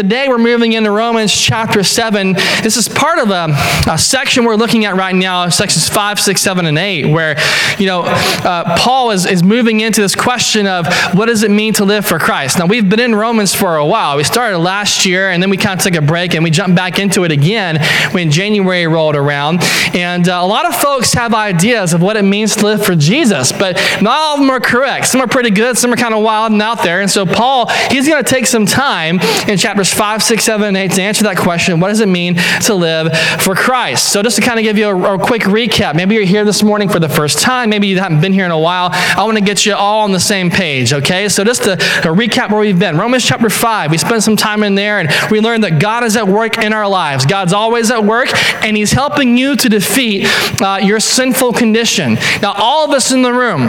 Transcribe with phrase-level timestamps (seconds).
[0.00, 2.32] Today we're moving into Romans chapter 7.
[2.62, 3.48] This is part of a,
[3.86, 7.36] a, section we're looking at right now, sections 5, 6, 7, and 8, where,
[7.78, 11.74] you know, uh, Paul is, is moving into this question of what does it mean
[11.74, 12.58] to live for Christ?
[12.58, 14.16] Now, we've been in Romans for a while.
[14.16, 16.76] We started last year, and then we kind of took a break, and we jumped
[16.76, 17.78] back into it again
[18.12, 19.58] when January rolled around.
[19.94, 22.96] And uh, a lot of folks have ideas of what it means to live for
[22.96, 25.08] Jesus, but not all of them are correct.
[25.08, 27.02] Some are pretty good, some are kind of wild and out there.
[27.02, 29.58] And so Paul, he's going to take some time in
[29.90, 32.74] chapters 5, 6, 7, and 8 to answer that question what does it mean to
[32.74, 34.12] live for Christ?
[34.12, 36.62] So, just to kind of give you a, a quick recap, maybe you're here this
[36.62, 38.90] morning for the first time, maybe you haven't been here in a while.
[38.92, 41.28] I want to get you all on the same page, okay?
[41.28, 44.62] So, just to, to recap where we've been Romans chapter 5, we spent some time
[44.62, 47.26] in there and we learned that God is at work in our lives.
[47.26, 48.28] God's always at work
[48.64, 50.26] and He's helping you to defeat
[50.60, 52.14] uh, your sinful condition.
[52.42, 53.68] Now, all of us in the room,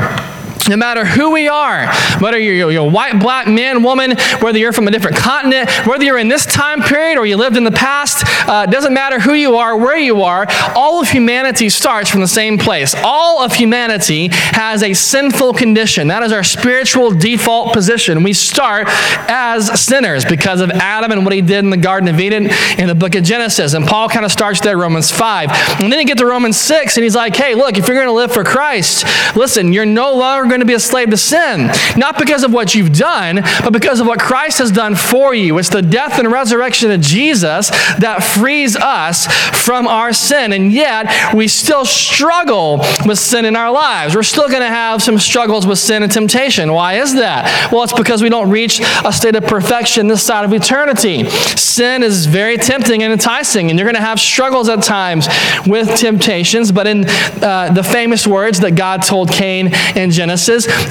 [0.67, 4.73] no matter who we are, whether you're, you're, a white, black man, woman, whether you're
[4.73, 7.71] from a different continent, whether you're in this time period or you lived in the
[7.71, 10.45] past, uh, doesn't matter who you are, where you are,
[10.75, 12.95] all of humanity starts from the same place.
[13.03, 16.07] All of humanity has a sinful condition.
[16.07, 18.23] That is our spiritual default position.
[18.23, 18.87] We start
[19.27, 22.87] as sinners because of Adam and what he did in the Garden of Eden in
[22.87, 23.73] the book of Genesis.
[23.73, 25.81] And Paul kind of starts there, Romans 5.
[25.81, 28.07] And then you get to Romans 6, and he's like, hey, look, if you're going
[28.07, 31.71] to live for Christ, listen, you're no longer going to be a slave to sin.
[31.97, 35.57] Not because of what you've done, but because of what Christ has done for you.
[35.57, 39.27] It's the death and resurrection of Jesus that frees us
[39.63, 40.53] from our sin.
[40.53, 44.15] And yet, we still struggle with sin in our lives.
[44.15, 46.73] We're still going to have some struggles with sin and temptation.
[46.73, 47.71] Why is that?
[47.71, 51.29] Well, it's because we don't reach a state of perfection this side of eternity.
[51.29, 55.27] Sin is very tempting and enticing, and you're going to have struggles at times
[55.65, 56.71] with temptations.
[56.71, 60.40] But in uh, the famous words that God told Cain in Genesis,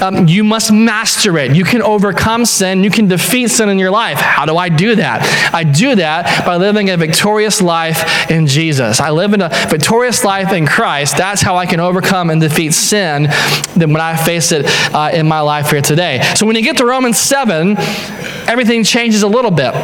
[0.02, 1.54] Um, you must master it.
[1.54, 2.84] You can overcome sin.
[2.84, 4.18] You can defeat sin in your life.
[4.18, 5.22] How do I do that?
[5.54, 9.00] I do that by living a victorious life in Jesus.
[9.00, 11.16] I live in a victorious life in Christ.
[11.16, 13.28] That's how I can overcome and defeat sin
[13.74, 16.22] when I face it uh, in my life here today.
[16.36, 17.76] So when you get to Romans 7,
[18.48, 19.74] everything changes a little bit.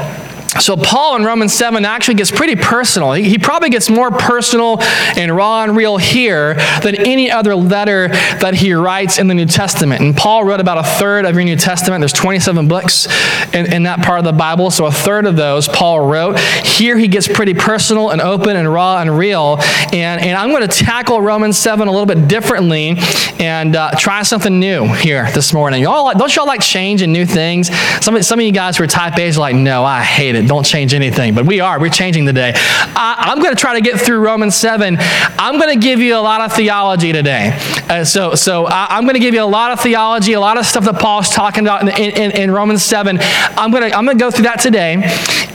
[0.61, 3.12] So, Paul in Romans 7 actually gets pretty personal.
[3.12, 8.09] He, he, probably gets more personal and raw and real here than any other letter
[8.09, 10.00] that he writes in the New Testament.
[10.00, 12.00] And Paul wrote about a third of your New Testament.
[12.00, 13.06] There's 27 books
[13.53, 14.71] in, in that part of the Bible.
[14.71, 16.39] So, a third of those Paul wrote.
[16.39, 19.59] Here he gets pretty personal and open and raw and real.
[19.93, 22.95] And, and I'm going to tackle Romans 7 a little bit differently
[23.39, 25.83] and uh, try something new here this morning.
[25.83, 27.71] Y'all, don't y'all like change and new things?
[28.00, 30.46] Some, some of you guys who are type A's are like, no, I hate it
[30.47, 31.34] don't change anything.
[31.34, 31.79] But we are.
[31.81, 32.53] We're changing today.
[32.55, 34.97] I, am going to try to get through Romans 7.
[35.01, 37.59] I'm going to give you a lot of theology today.
[37.89, 40.59] Uh, so so I, am going to give you a lot of theology, a lot
[40.59, 43.19] of stuff that Paul's talking about in, in, in Romans 7.
[43.21, 45.03] I'm going to I'm going to go through that today.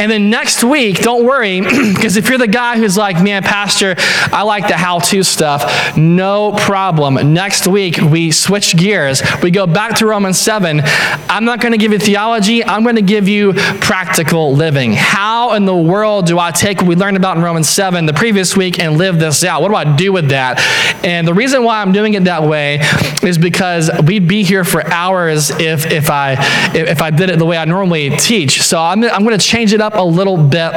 [0.02, 1.62] And then next week, don't worry,
[1.94, 3.94] because if you're the guy who's like, man, Pastor,
[4.34, 7.36] I like the how to stuff, no problem.
[7.36, 9.22] Next week, we switch gears.
[9.44, 10.82] We go back to Romans 7.
[10.84, 14.94] I'm not going to give you theology, I'm going to give you practical living.
[14.94, 18.14] How in the world do I take what we learned about in Romans 7 the
[18.14, 19.62] previous week and live this out?
[19.62, 20.60] What do I do with that?
[21.06, 22.80] And the reason why I'm doing it that way
[23.22, 26.38] is because we'd be here for hours if, if, I,
[26.74, 28.64] if I did it the way I normally teach.
[28.64, 30.72] So I'm, I'm going to change it up a little bit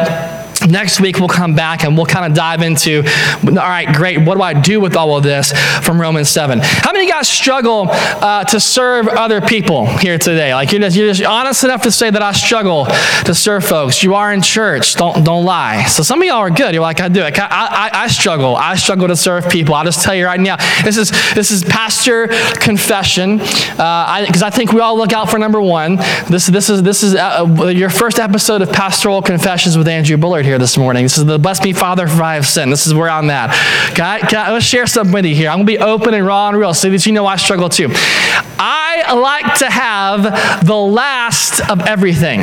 [0.69, 3.05] Next week, we'll come back and we'll kind of dive into
[3.47, 5.53] all right, great, what do I do with all of this
[5.83, 6.61] from Romans 7?
[6.63, 10.55] How many guys struggle uh, to serve other people here today?
[10.55, 12.87] Like, you're just, you're just honest enough to say that I struggle
[13.25, 14.03] to serve folks.
[14.03, 15.85] You are in church, don't, don't lie.
[15.85, 16.75] So, some of y'all are good.
[16.75, 17.39] You're like, I do it.
[17.39, 18.57] I, I, I struggle.
[18.57, 19.75] I struggle to serve people.
[19.75, 24.27] I'll just tell you right now this is, this is pastor confession because uh, I,
[24.43, 25.97] I, think we all look out for number one.
[26.29, 30.45] This, this is, this is uh, your first episode of Pastoral Confessions with Andrew Bullard
[30.45, 31.05] here here this morning.
[31.05, 32.71] This is the Bless Me Father for I have sinned.
[32.71, 33.51] This is where I'm at.
[33.97, 35.49] Can can I, let's share something with you here.
[35.49, 37.69] I'm going to be open and raw and real so that you know I struggle
[37.69, 37.89] too.
[37.91, 42.43] I like to have the last of everything.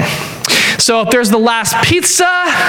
[0.82, 2.24] So if there's the last pizza,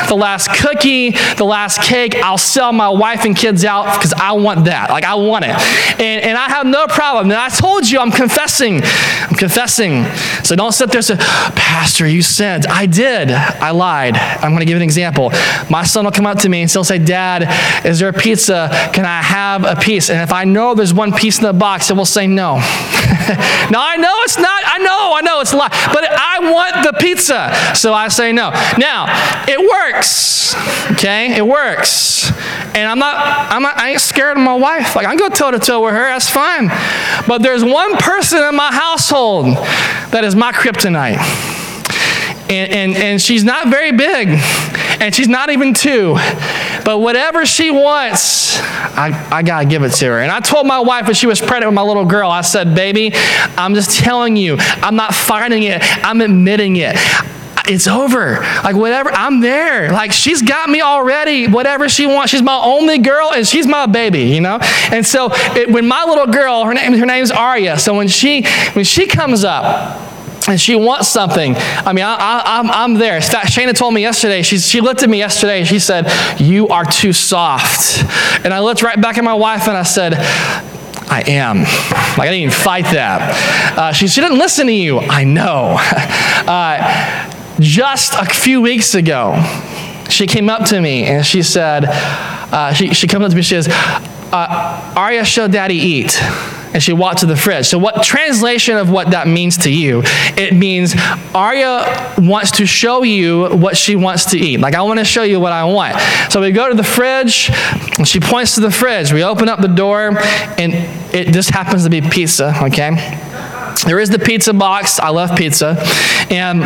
[0.06, 4.32] the last cookie, the last cake, I'll sell my wife and kids out because I
[4.32, 4.90] want that.
[4.90, 5.50] Like I want it.
[5.98, 7.30] And, and I have no problem.
[7.30, 8.82] And I told you I'm confessing.
[8.82, 10.04] I'm confessing.
[10.44, 12.66] So don't sit there and say, Pastor, you sinned.
[12.66, 13.30] I did.
[13.30, 14.16] I lied.
[14.16, 15.30] I'm going to give an example.
[15.70, 18.68] My son will come up to me and he'll say, Dad, is there a pizza?
[18.92, 20.10] Can I have a piece?
[20.10, 22.60] And if I know there's one piece in the box, it will say no.
[23.70, 24.62] now I know it's not.
[24.64, 25.14] I know.
[25.14, 25.68] I know it's a lie.
[25.92, 27.52] But I want the pizza.
[27.74, 28.50] So I say no.
[28.78, 29.06] Now,
[29.48, 30.54] it works.
[30.92, 31.36] Okay?
[31.36, 32.30] It works.
[32.74, 33.16] And I'm not,
[33.52, 34.96] I'm not, I ain't scared of my wife.
[34.96, 36.04] Like, I go toe to toe with her.
[36.04, 36.68] That's fine.
[37.26, 39.46] But there's one person in my household
[40.10, 41.18] that is my kryptonite.
[42.50, 44.28] And, and, and she's not very big,
[45.00, 46.16] and she's not even two.
[46.84, 50.20] But whatever she wants, I, I got to give it to her.
[50.20, 52.74] And I told my wife when she was pregnant with my little girl, I said,
[52.74, 53.12] Baby,
[53.56, 56.96] I'm just telling you, I'm not fighting it, I'm admitting it
[57.68, 58.40] it's over.
[58.64, 59.92] Like, whatever, I'm there.
[59.92, 61.46] Like, she's got me already.
[61.46, 62.30] Whatever she wants.
[62.32, 64.58] She's my only girl and she's my baby, you know?
[64.90, 68.44] And so, it, when my little girl, her name, her name's Arya, so when she,
[68.72, 70.11] when she comes up,
[70.48, 71.54] and she wants something.
[71.56, 73.16] I mean, I, am I'm, I'm there.
[73.16, 76.10] In Shana told me yesterday, she, she looked at me yesterday and she said,
[76.40, 78.04] You are too soft.
[78.44, 81.58] And I looked right back at my wife and I said, I am.
[81.58, 83.78] Like, I didn't even fight that.
[83.78, 84.98] Uh, she, she didn't listen to you.
[84.98, 85.78] I know.
[86.42, 89.40] Uh, just a few weeks ago,
[90.08, 93.42] she came up to me and she said, uh, she, she comes up to me,
[93.42, 93.68] she says,
[94.32, 96.20] uh, Arya showed daddy eat
[96.72, 97.66] and she walked to the fridge.
[97.66, 100.02] So, what translation of what that means to you?
[100.36, 100.94] It means
[101.34, 104.60] Arya wants to show you what she wants to eat.
[104.60, 105.96] Like, I want to show you what I want.
[106.32, 107.50] So, we go to the fridge,
[107.98, 109.12] and she points to the fridge.
[109.12, 110.16] We open up the door,
[110.58, 110.72] and
[111.14, 113.18] it just happens to be pizza, okay?
[113.86, 115.00] There is the pizza box.
[115.00, 115.76] I love pizza.
[116.30, 116.62] And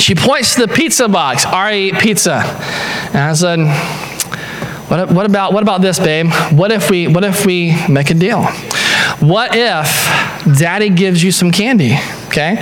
[0.00, 1.44] she points to the pizza box.
[1.72, 2.42] Eat pizza.
[3.12, 3.58] And I said,
[4.88, 6.26] what, what, about, what about this, babe?
[6.52, 8.46] What if, we, what if we make a deal?
[9.20, 9.88] What if
[10.58, 11.96] daddy gives you some candy?
[12.28, 12.56] Okay?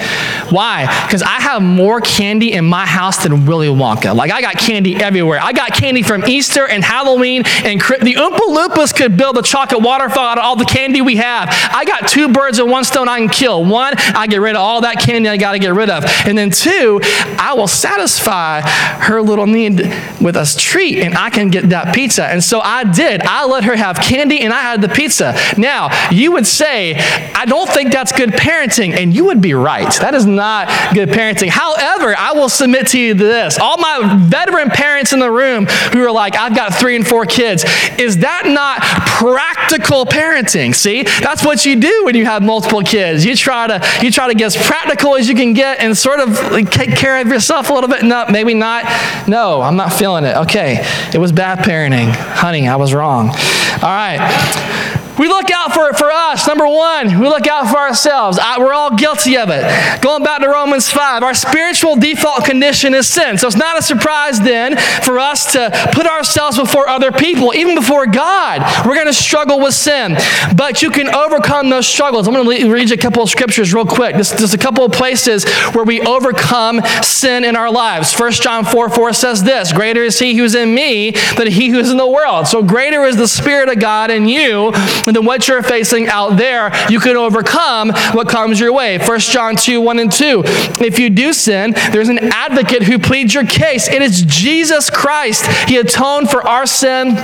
[0.50, 0.86] Why?
[1.06, 4.14] Because I have more candy in my house than Willy Wonka.
[4.14, 5.40] Like, I got candy everywhere.
[5.42, 9.82] I got candy from Easter and Halloween, and the Oompa Loompas could build a chocolate
[9.82, 11.48] waterfall out of all the candy we have.
[11.72, 13.64] I got two birds with one stone I can kill.
[13.64, 16.04] One, I get rid of all that candy I got to get rid of.
[16.26, 17.00] And then two,
[17.38, 19.80] I will satisfy her little need
[20.20, 22.26] with a treat, and I can get that pizza.
[22.26, 23.22] And so I did.
[23.22, 25.36] I let her have candy, and I had the pizza.
[25.56, 26.94] Now, you would say,
[27.34, 29.92] I don't think that's good parenting, and you would be right.
[30.00, 31.48] That is not good parenting.
[31.48, 33.58] However, I will submit to you this.
[33.58, 37.26] All my veteran parents in the room who are like, I've got three and four
[37.26, 37.64] kids,
[37.98, 40.74] is that not practical parenting?
[40.74, 43.24] See, that's what you do when you have multiple kids.
[43.24, 46.20] You try to you try to get as practical as you can get and sort
[46.20, 46.38] of
[46.70, 48.04] take care of yourself a little bit.
[48.04, 48.84] No, maybe not.
[49.28, 50.36] No, I'm not feeling it.
[50.36, 52.10] Okay, it was bad parenting.
[52.10, 53.28] Honey, I was wrong.
[53.28, 54.95] All right.
[55.18, 56.46] We look out for for us.
[56.46, 58.38] Number one, we look out for ourselves.
[58.40, 59.62] I, we're all guilty of it.
[60.02, 63.38] Going back to Romans 5, our spiritual default condition is sin.
[63.38, 67.74] So it's not a surprise then for us to put ourselves before other people, even
[67.74, 68.62] before God.
[68.86, 70.16] We're going to struggle with sin.
[70.54, 72.28] But you can overcome those struggles.
[72.28, 74.16] I'm going to read you a couple of scriptures real quick.
[74.16, 78.18] Just, just a couple of places where we overcome sin in our lives.
[78.18, 81.78] 1 John 4 4 says this Greater is he who's in me than he who
[81.78, 82.46] is in the world.
[82.46, 84.72] So greater is the Spirit of God in you
[85.14, 88.98] than what you're facing out there, you can overcome what comes your way.
[88.98, 90.42] 1 John 2 1 and 2.
[90.80, 93.88] If you do sin, there's an advocate who pleads your case.
[93.88, 95.46] It is Jesus Christ.
[95.68, 97.16] He atoned for our sin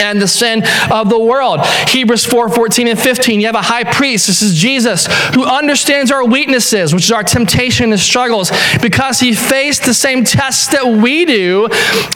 [0.00, 1.60] and the sin of the world.
[1.88, 3.40] Hebrews 4 14 and 15.
[3.40, 7.22] You have a high priest, this is Jesus, who understands our weaknesses, which is our
[7.22, 8.50] temptation and struggles,
[8.80, 11.68] because he faced the same tests that we do,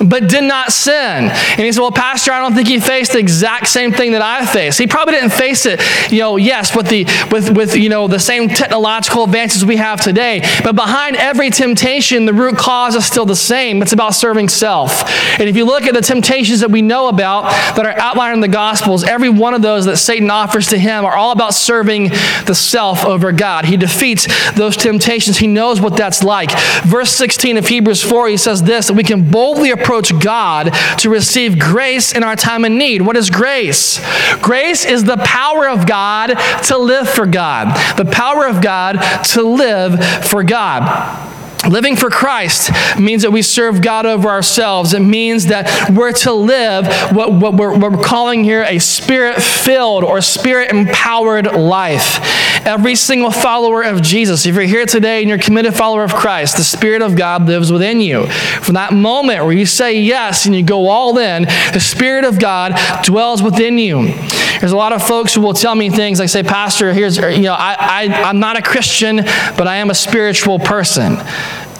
[0.04, 1.30] but did not sin.
[1.30, 4.22] And he said, Well, Pastor, I don't think he faced the exact same thing that
[4.22, 4.78] I faced.
[4.78, 5.80] He probably didn't face it,
[6.10, 10.00] you know, yes, with the with with you know the same technological advances we have
[10.00, 10.42] today.
[10.62, 13.82] But behind every temptation, the root cause is still the same.
[13.82, 15.08] It's about serving self.
[15.38, 18.40] And if you look at the temptations that we know about, that are outlined in
[18.40, 22.10] the Gospels, every one of those that Satan offers to him are all about serving
[22.46, 23.64] the self over God.
[23.64, 25.38] He defeats those temptations.
[25.38, 26.50] He knows what that's like.
[26.84, 31.10] Verse 16 of Hebrews 4, he says this that we can boldly approach God to
[31.10, 33.02] receive grace in our time of need.
[33.02, 34.00] What is grace?
[34.40, 39.42] Grace is the power of God to live for God, the power of God to
[39.42, 41.31] live for God.
[41.68, 44.94] Living for Christ means that we serve God over ourselves.
[44.94, 49.40] It means that we're to live what, what, we're, what we're calling here a spirit
[49.40, 52.18] filled or spirit empowered life.
[52.66, 56.14] Every single follower of Jesus, if you're here today and you're a committed follower of
[56.14, 58.26] Christ, the Spirit of God lives within you.
[58.26, 61.42] From that moment where you say yes and you go all in,
[61.72, 64.14] the Spirit of God dwells within you.
[64.60, 67.42] There's a lot of folks who will tell me things like, say, Pastor, here's, you
[67.42, 71.16] know, I, I, I'm not a Christian, but I am a spiritual person.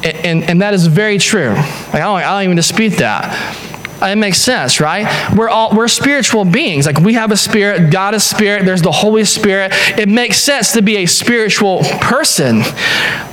[0.05, 1.51] And, and, that is very true.
[1.51, 3.73] Like, I, don't, I don't even dispute that.
[4.03, 5.07] Uh, it makes sense, right?
[5.37, 6.87] We're all we're spiritual beings.
[6.87, 9.71] Like we have a spirit, God is spirit, there's the Holy Spirit.
[9.97, 12.63] It makes sense to be a spiritual person.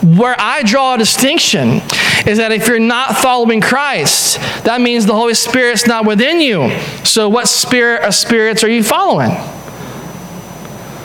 [0.04, 1.82] Where I draw a distinction
[2.28, 6.70] is that if you're not following Christ, that means the Holy Spirit's not within you.
[7.04, 9.32] So what spirit of spirits are you following?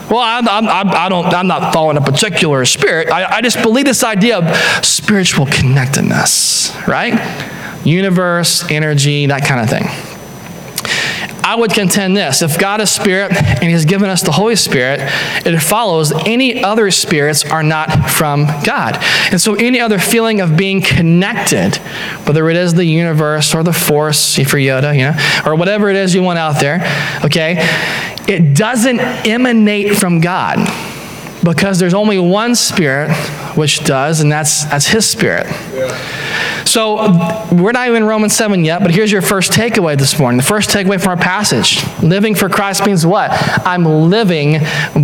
[0.09, 3.09] Well, I'm, I'm, I don't, I'm not following a particular spirit.
[3.09, 7.13] I, I just believe this idea of spiritual connectedness, right?
[7.83, 10.14] Universe, energy, that kind of thing.
[11.45, 14.99] I would contend this if God is spirit and He's given us the Holy Spirit,
[15.45, 18.97] it follows any other spirits are not from God.
[19.29, 21.75] And so any other feeling of being connected,
[22.25, 25.95] whether it is the universe or the force, for Yoda, you know, or whatever it
[25.95, 26.81] is you want out there,
[27.23, 27.57] okay,
[28.27, 30.57] it doesn't emanate from God
[31.43, 33.15] because there's only one spirit
[33.55, 35.45] which does, and that's, that's his spirit.
[35.73, 36.24] Yeah.
[36.75, 40.19] So uh, we're not even in Romans 7 yet, but here's your first takeaway this
[40.19, 40.35] morning.
[40.35, 43.29] The first takeaway from our passage living for Christ means what?
[43.65, 44.59] I'm living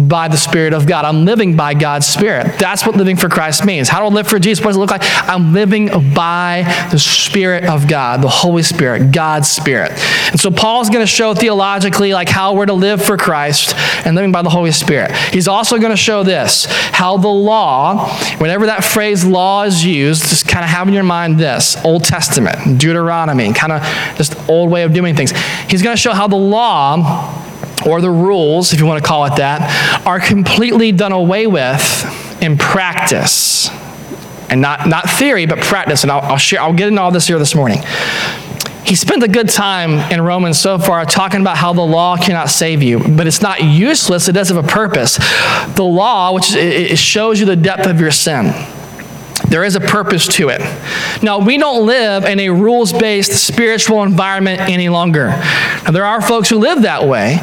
[0.10, 1.06] by the Spirit of God.
[1.06, 2.60] I'm living by God's Spirit.
[2.60, 3.88] That's what living for Christ means.
[3.88, 4.62] How do I live for Jesus?
[4.62, 5.04] What does it look like?
[5.30, 9.92] I'm living by the Spirit of God, the Holy Spirit, God's Spirit.
[10.32, 14.14] And so Paul's going to show theologically like how we're to live for Christ and
[14.18, 15.14] living by the Holy Spirit.
[15.32, 18.10] He's also going to show this how the law,
[18.40, 22.04] whenever that phrase law is used, just kind of have in your mind this Old
[22.04, 23.82] Testament, Deuteronomy, kind of
[24.18, 25.32] just old way of doing things.
[25.70, 27.38] He's going to show how the law,
[27.86, 32.42] or the rules, if you want to call it that, are completely done away with
[32.42, 33.70] in practice.
[34.50, 36.04] And not, not theory, but practice.
[36.04, 37.80] And I'll, I'll, share, I'll get into all this here this morning.
[38.84, 42.50] He spent a good time in Romans so far talking about how the law cannot
[42.50, 45.18] save you, but it's not useless, it does have a purpose.
[45.76, 48.48] The law, which it shows you the depth of your sin.
[49.52, 50.62] There is a purpose to it.
[51.22, 55.28] Now, we don't live in a rules based spiritual environment any longer.
[55.28, 57.38] Now, there are folks who live that way,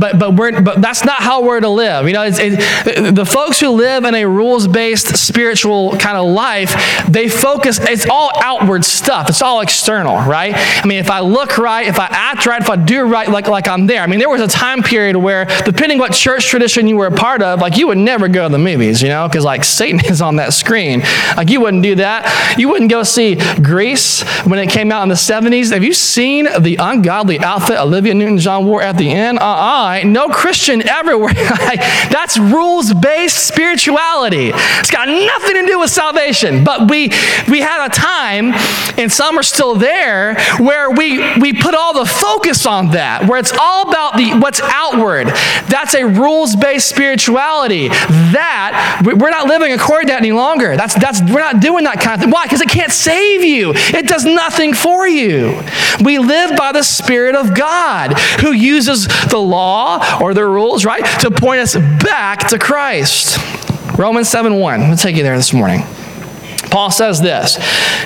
[0.00, 2.06] but, but, we're, but that's not how we're to live.
[2.06, 6.26] You know, it's, it, the folks who live in a rules based spiritual kind of
[6.26, 6.74] life,
[7.08, 10.54] they focus, it's all outward stuff, it's all external, right?
[10.56, 13.46] I mean, if I look right, if I act right, if I do right, like,
[13.46, 14.00] like I'm there.
[14.00, 17.12] I mean, there was a time period where, depending what church tradition you were a
[17.12, 20.00] part of, like you would never go to the movies, you know, because like Satan
[20.06, 21.00] is on that screen.
[21.36, 22.56] Like you wouldn't do that.
[22.58, 25.72] You wouldn't go see Grease when it came out in the 70s.
[25.72, 29.38] Have you seen the ungodly outfit Olivia Newton John wore at the end?
[29.38, 31.34] Uh no Christian everywhere.
[32.10, 34.52] That's rules based spirituality.
[34.54, 36.64] It's got nothing to do with salvation.
[36.64, 37.10] But we,
[37.48, 38.52] we had a time,
[38.98, 43.38] and some are still there, where we, we put all the focus on that, where
[43.38, 45.28] it's all about the, what's outward.
[45.68, 47.88] That's a rules based spirituality.
[47.88, 50.76] That, we're not living according to that any longer.
[50.76, 52.30] That's, that's, we're not doing that kind of thing.
[52.30, 52.44] Why?
[52.44, 55.62] Because it can't save you, it does nothing for you.
[56.02, 60.84] We live by the Spirit of God who uses the law law or their rules,
[60.84, 61.04] right?
[61.20, 63.38] To point us back to Christ.
[63.98, 64.88] Romans 7 1.
[64.88, 65.82] We'll take you there this morning.
[66.70, 67.58] Paul says this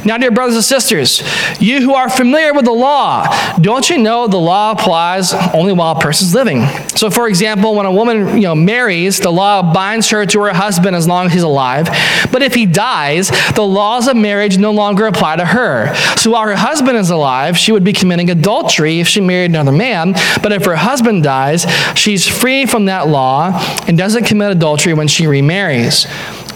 [0.05, 1.23] Now, dear brothers and sisters,
[1.61, 3.27] you who are familiar with the law,
[3.59, 6.67] don't you know the law applies only while a person's living?
[6.97, 10.53] So, for example, when a woman you know, marries, the law binds her to her
[10.53, 11.89] husband as long as he's alive.
[12.33, 15.95] But if he dies, the laws of marriage no longer apply to her.
[16.17, 19.73] So, while her husband is alive, she would be committing adultery if she married another
[19.73, 20.13] man.
[20.43, 23.53] But if her husband dies, she's free from that law
[23.87, 26.07] and doesn't commit adultery when she remarries.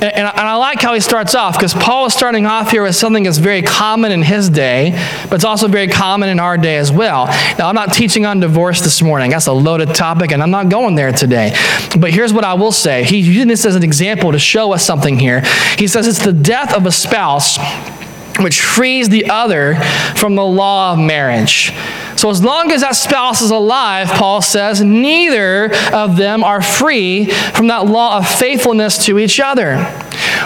[0.01, 2.95] And, and, I like how he starts off because Paul is starting off here with
[2.95, 4.93] something that's very common in his day,
[5.29, 7.27] but it's also very common in our day as well.
[7.59, 9.31] Now, I'm not teaching on divorce this morning.
[9.31, 11.53] That's a loaded topic, and I'm not going there today.
[11.99, 13.03] But here's what I will say.
[13.03, 15.43] He's using this as an example to show us something here.
[15.77, 17.59] He says it's the death of a spouse
[18.39, 19.75] which frees the other
[20.15, 21.73] from the law of marriage.
[22.19, 27.27] So, as long as that spouse is alive, Paul says, neither of them are free
[27.27, 29.79] from that law of faithfulness to each other.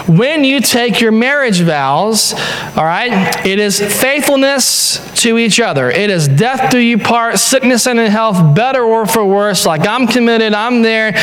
[0.05, 2.35] When you take your marriage vows,
[2.77, 5.89] all right, it is faithfulness to each other.
[5.89, 9.65] It is death do you part, sickness and in health, better or for worse.
[9.65, 11.13] Like I'm committed, I'm there,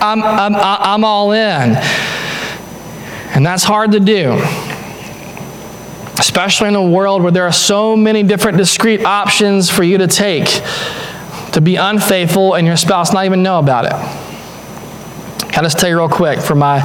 [0.00, 1.76] I'm, I'm, I'm all in.
[3.34, 4.42] And that's hard to do
[6.28, 10.06] especially in a world where there are so many different discrete options for you to
[10.06, 10.46] take
[11.52, 13.92] to be unfaithful and your spouse not even know about it.
[15.56, 16.82] I'll just tell you real quick for my,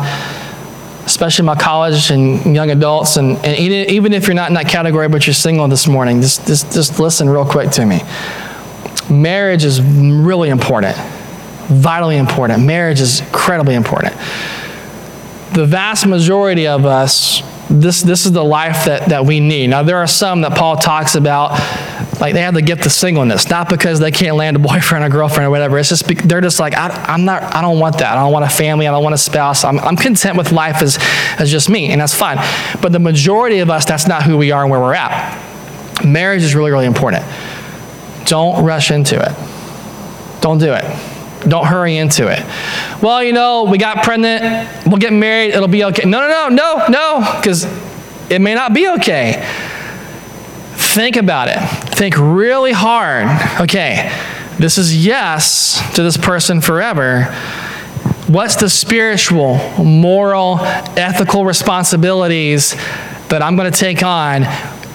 [1.06, 5.10] especially my college and young adults, and, and even if you're not in that category
[5.10, 8.00] but you're single this morning, just, just, just listen real quick to me.
[9.10, 10.96] Marriage is really important,
[11.68, 12.64] vitally important.
[12.64, 14.14] Marriage is incredibly important.
[15.52, 19.68] The vast majority of us this, this is the life that, that we need.
[19.68, 21.52] Now, there are some that Paul talks about,
[22.22, 25.10] like they have the gift of singleness, not because they can't land a boyfriend or
[25.10, 25.80] girlfriend or whatever.
[25.80, 28.16] It's just, they're just like, I, am not, I don't want that.
[28.16, 28.88] I don't want a family.
[28.88, 29.64] I don't want a spouse.
[29.64, 31.00] I'm, I'm content with life as,
[31.40, 32.38] as just me, and that's fine.
[32.80, 35.42] But the majority of us, that's not who we are and where we're at.
[36.06, 37.26] Marriage is really, really important.
[38.26, 40.42] Don't rush into it.
[40.42, 41.13] Don't do it.
[41.48, 42.40] Don't hurry into it.
[43.02, 46.08] Well, you know, we got pregnant, we'll get married, it'll be okay.
[46.08, 47.66] No, no, no, no, no, because
[48.30, 49.46] it may not be okay.
[50.76, 51.60] Think about it.
[51.96, 53.28] Think really hard.
[53.62, 54.12] Okay,
[54.58, 57.26] this is yes to this person forever.
[58.28, 62.76] What's the spiritual, moral, ethical responsibilities
[63.28, 64.44] that I'm going to take on?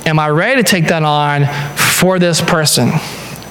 [0.06, 2.90] Am I ready to take that on for this person?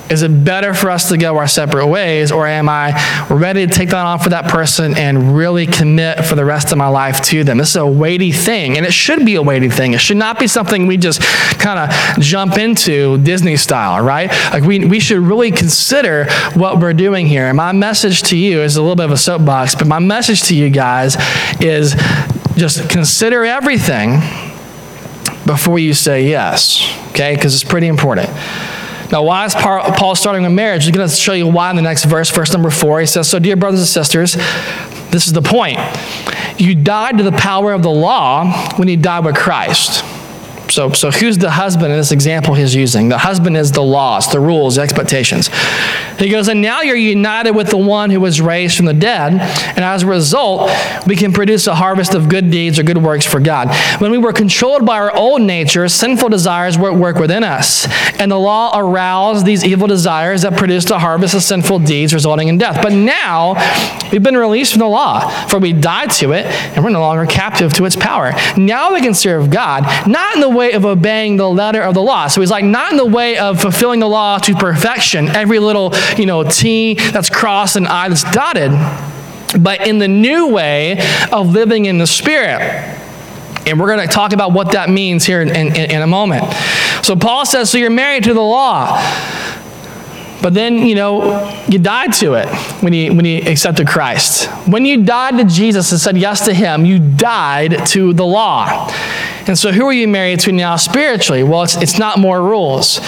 [0.10, 3.74] Is it better for us to go our separate ways, or am I ready to
[3.74, 7.22] take that on for that person and really commit for the rest of my life
[7.24, 7.58] to them?
[7.58, 9.94] This is a weighty thing, and it should be a weighty thing.
[9.94, 11.22] It should not be something we just
[11.60, 14.30] kind of jump into Disney style, right?
[14.54, 17.48] Like we, we should really consider what we're doing here.
[17.48, 20.44] And my message to you is a little bit of a soapbox, but my message
[20.44, 21.18] to you guys
[21.60, 21.96] is
[22.56, 24.22] just consider everything
[25.46, 27.36] before you say yes, okay?
[27.36, 28.30] Because it's pretty important.
[29.12, 30.86] Now, why is Paul starting with marriage?
[30.86, 33.00] He's going to show you why in the next verse, verse number four.
[33.00, 34.34] He says, So, dear brothers and sisters,
[35.12, 35.80] this is the point.
[36.60, 40.04] You died to the power of the law when you died with Christ.
[40.70, 43.10] So, so who's the husband in this example he's using?
[43.10, 45.50] The husband is the laws, the rules, the expectations.
[46.18, 49.34] He goes, and now you're united with the one who was raised from the dead,
[49.34, 50.72] and as a result,
[51.06, 53.70] we can produce a harvest of good deeds or good works for God.
[54.00, 57.88] When we were controlled by our old nature, sinful desires were at work within us,
[58.20, 62.48] and the law aroused these evil desires that produced a harvest of sinful deeds resulting
[62.48, 62.82] in death.
[62.82, 63.54] But now
[64.12, 67.26] we've been released from the law, for we died to it, and we're no longer
[67.26, 68.34] captive to its power.
[68.58, 72.02] Now we can serve God, not in the way of obeying the letter of the
[72.02, 72.28] law.
[72.28, 75.94] So he's like, not in the way of fulfilling the law to perfection, every little,
[76.18, 78.72] you know, T that's crossed and I that's dotted,
[79.62, 81.00] but in the new way
[81.32, 82.60] of living in the Spirit.
[83.66, 86.44] And we're going to talk about what that means here in, in, in a moment.
[87.04, 88.98] So Paul says, so you're married to the law.
[90.42, 92.48] But then, you know, you died to it
[92.84, 94.48] when you, when you accepted Christ.
[94.68, 98.88] When you died to Jesus and said yes to Him, you died to the law.
[99.48, 101.42] And so, who are you married to now spiritually?
[101.42, 103.00] Well, it's, it's not more rules.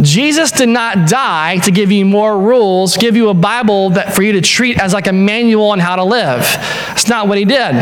[0.00, 4.22] Jesus did not die to give you more rules, give you a Bible that for
[4.22, 6.40] you to treat as like a manual on how to live.
[6.40, 7.74] That's not what He did,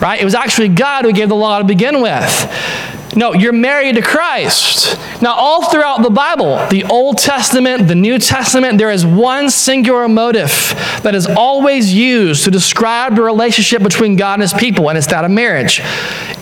[0.00, 0.20] right?
[0.20, 2.93] It was actually God who gave the law to begin with.
[3.16, 4.98] No, you're married to Christ.
[5.22, 10.08] Now, all throughout the Bible, the Old Testament, the New Testament, there is one singular
[10.08, 14.98] motive that is always used to describe the relationship between God and his people, and
[14.98, 15.80] it's that of marriage.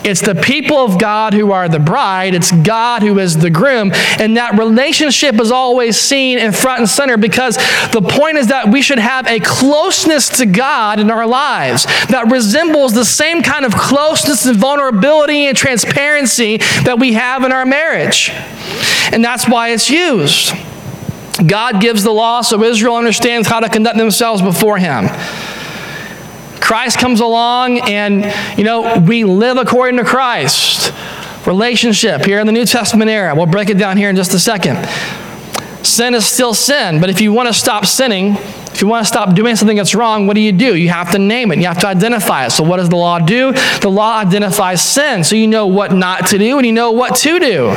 [0.04, 3.92] It's the people of God who are the bride, it's God who is the groom,
[4.18, 7.56] and that relationship is always seen in front and center because
[7.92, 12.30] the point is that we should have a closeness to God in our lives that
[12.32, 17.66] resembles the same kind of closeness and vulnerability and transparency that we have in our
[17.66, 18.30] marriage.
[19.12, 20.52] And that's why it's used.
[21.46, 25.08] God gives the law so Israel understands how to conduct themselves before Him.
[26.60, 30.92] Christ comes along and, you know, we live according to Christ.
[31.46, 33.34] Relationship here in the New Testament era.
[33.34, 34.76] We'll break it down here in just a second.
[35.84, 38.36] Sin is still sin, but if you want to stop sinning,
[38.72, 40.74] if you want to stop doing something that's wrong, what do you do?
[40.74, 41.58] You have to name it.
[41.58, 42.50] You have to identify it.
[42.50, 43.52] So, what does the law do?
[43.80, 45.24] The law identifies sin.
[45.24, 47.68] So, you know what not to do and you know what to do.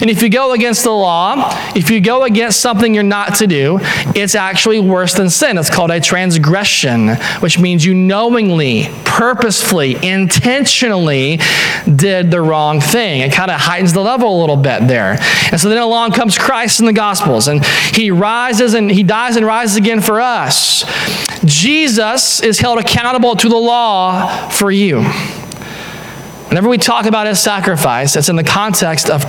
[0.00, 3.46] And if you go against the law, if you go against something you're not to
[3.46, 3.78] do,
[4.14, 5.56] it's actually worse than sin.
[5.56, 11.40] It's called a transgression, which means you knowingly, purposefully, intentionally
[11.96, 13.22] did the wrong thing.
[13.22, 15.16] It kind of heightens the level a little bit there.
[15.50, 19.36] And so then along comes Christ in the Gospels, and he rises and he dies
[19.36, 20.84] and rises again for us us.
[21.44, 25.02] Jesus is held accountable to the law for you.
[26.48, 29.24] Whenever we talk about his sacrifice, it's in the context of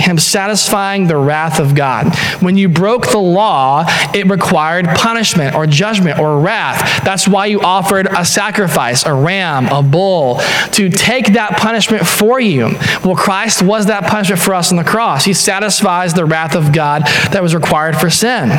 [0.00, 2.14] him satisfying the wrath of God.
[2.40, 3.84] When you broke the law,
[4.14, 7.04] it required punishment or judgment or wrath.
[7.04, 10.40] That's why you offered a sacrifice, a ram, a bull,
[10.72, 12.70] to take that punishment for you.
[13.04, 15.24] Well, Christ was that punishment for us on the cross.
[15.24, 18.50] He satisfies the wrath of God that was required for sin.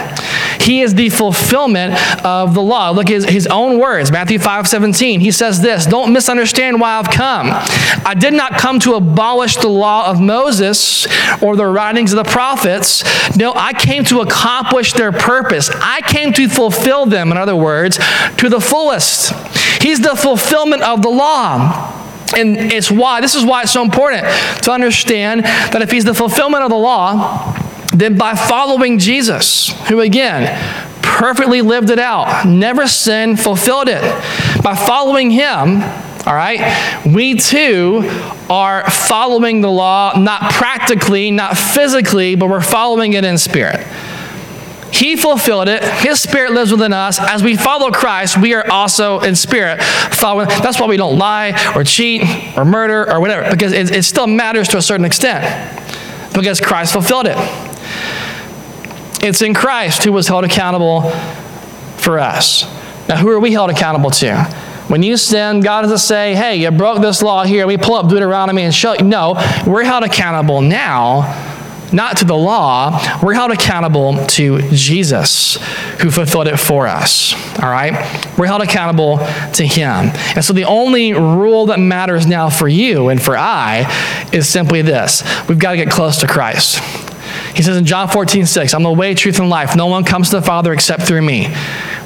[0.59, 2.91] He is the fulfillment of the law.
[2.91, 5.19] Look at his, his own words, Matthew 5 17.
[5.19, 7.47] He says this Don't misunderstand why I've come.
[8.05, 11.07] I did not come to abolish the law of Moses
[11.41, 13.03] or the writings of the prophets.
[13.35, 15.69] No, I came to accomplish their purpose.
[15.73, 17.99] I came to fulfill them, in other words,
[18.37, 19.33] to the fullest.
[19.81, 21.97] He's the fulfillment of the law.
[22.35, 24.23] And it's why, this is why it's so important
[24.63, 27.53] to understand that if he's the fulfillment of the law,
[27.93, 30.57] then by following Jesus, who again,
[31.01, 34.01] perfectly lived it out, never sinned, fulfilled it,
[34.63, 35.81] by following him,
[36.25, 38.03] all right, we too
[38.49, 43.85] are following the law, not practically, not physically, but we're following it in spirit.
[44.93, 45.83] He fulfilled it.
[45.83, 47.17] His spirit lives within us.
[47.19, 50.47] As we follow Christ, we are also in spirit following.
[50.47, 52.23] That's why we don't lie or cheat
[52.57, 55.43] or murder or whatever, because it, it still matters to a certain extent,
[56.33, 57.37] because Christ fulfilled it.
[59.23, 61.09] It's in Christ who was held accountable
[61.97, 62.63] for us.
[63.07, 64.70] Now, who are we held accountable to?
[64.91, 67.65] When you sin, God doesn't say, hey, you broke this law here.
[67.65, 69.05] We pull up Deuteronomy and show you.
[69.05, 71.47] No, we're held accountable now
[71.93, 72.99] not to the law.
[73.23, 75.55] We're held accountable to Jesus,
[76.01, 77.33] who fulfilled it for us.
[77.63, 77.93] All right?
[78.37, 79.19] We're held accountable
[79.53, 80.11] to Him.
[80.35, 83.89] And so the only rule that matters now for you and for I
[84.33, 86.79] is simply this we've got to get close to Christ.
[87.55, 89.75] He says in John 14, 6, I'm the way, truth, and life.
[89.75, 91.47] No one comes to the Father except through me.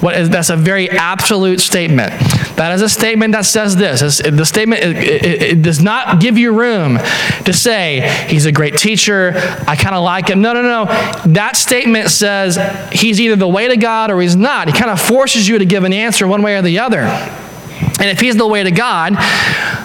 [0.06, 2.12] What is, that's a very absolute statement.
[2.58, 4.04] That is a statement that says this.
[4.04, 7.00] It's, the statement it, it, it does not give you room
[7.46, 9.32] to say, he's a great teacher,
[9.68, 10.44] I kind of like him.
[10.44, 10.86] No, no, no.
[11.26, 12.60] That statement says
[12.92, 14.68] he's either the way to God or he's not.
[14.68, 17.00] He kind of forces you to give an answer one way or the other.
[17.00, 19.16] And if he's the way to God,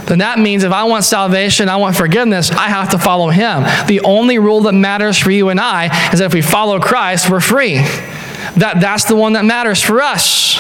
[0.04, 3.62] then that means if I want salvation, I want forgiveness, I have to follow him.
[3.86, 7.30] The only rule that matters for you and I is that if we follow Christ,
[7.30, 7.78] we're free.
[8.56, 10.58] That, that's the one that matters for us.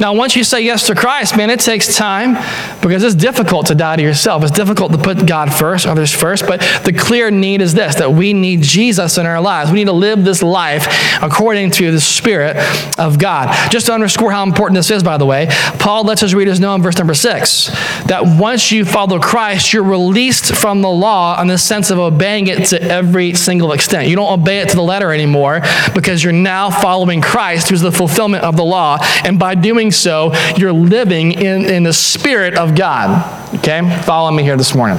[0.00, 2.34] Now, once you say yes to Christ, man, it takes time
[2.82, 4.42] because it's difficult to die to yourself.
[4.42, 8.12] It's difficult to put God first, others first, but the clear need is this that
[8.12, 9.70] we need Jesus in our lives.
[9.70, 10.86] We need to live this life
[11.22, 12.56] according to the Spirit
[12.98, 13.70] of God.
[13.70, 15.46] Just to underscore how important this is, by the way,
[15.78, 17.66] Paul lets his readers know in verse number six
[18.06, 22.46] that once you follow Christ, you're released from the law in the sense of obeying
[22.48, 24.08] it to every single extent.
[24.08, 25.62] You don't obey it to the letter anymore
[25.94, 28.98] because you're now following Christ, who's the fulfillment of the law.
[29.24, 33.54] And by doing doing so, you're living in, in the Spirit of God.
[33.56, 33.82] Okay?
[34.02, 34.98] Follow me here this morning.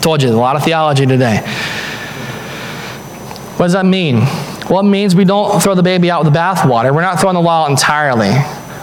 [0.00, 1.38] Told you, a lot of theology today.
[3.56, 4.20] What does that mean?
[4.70, 6.94] Well, it means we don't throw the baby out with the bathwater.
[6.94, 8.30] We're not throwing the law out entirely.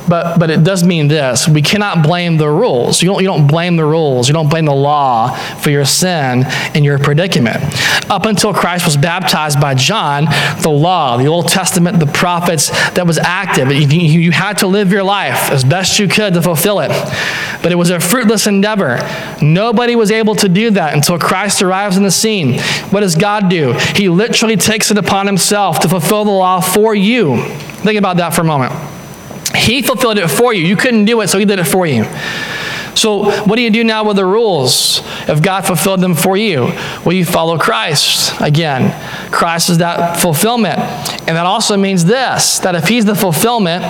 [0.08, 3.02] But, but it does mean this we cannot blame the rules.
[3.02, 6.44] You don't, you don't blame the rules, you don't blame the law for your sin
[6.46, 7.58] and your predicament.
[8.10, 10.26] Up until Christ was baptized by John,
[10.62, 13.72] the law, the Old Testament, the prophets, that was active.
[13.72, 16.90] You, you had to live your life as best you could to fulfill it.
[17.64, 19.00] But it was a fruitless endeavor.
[19.42, 22.60] Nobody was able to do that until Christ arrives in the scene.
[22.92, 23.74] What does God do?
[23.96, 27.44] He literally takes it upon himself to fulfill the law for you.
[27.86, 28.95] Think about that for a moment.
[29.56, 30.66] He fulfilled it for you.
[30.66, 32.06] You couldn't do it, so He did it for you.
[32.96, 36.72] So, what do you do now with the rules if God fulfilled them for you?
[37.04, 38.40] Well, you follow Christ.
[38.40, 38.94] Again,
[39.32, 40.80] Christ is that fulfillment.
[40.80, 43.84] And that also means this that if He's the fulfillment,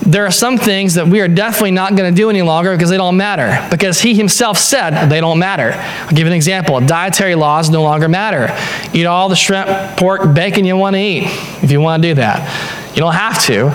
[0.00, 2.88] there are some things that we are definitely not going to do any longer because
[2.88, 3.68] they don't matter.
[3.70, 5.72] Because He Himself said they don't matter.
[5.74, 6.80] I'll give you an example.
[6.80, 8.48] Dietary laws no longer matter.
[8.94, 9.68] Eat all the shrimp,
[9.98, 11.24] pork, bacon you want to eat
[11.62, 12.88] if you want to do that.
[12.94, 13.68] You don't have to.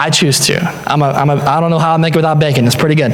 [0.00, 0.58] I choose to.
[0.86, 2.66] I'm a, I'm a, I don't know how I make it without bacon.
[2.66, 3.12] It's pretty good.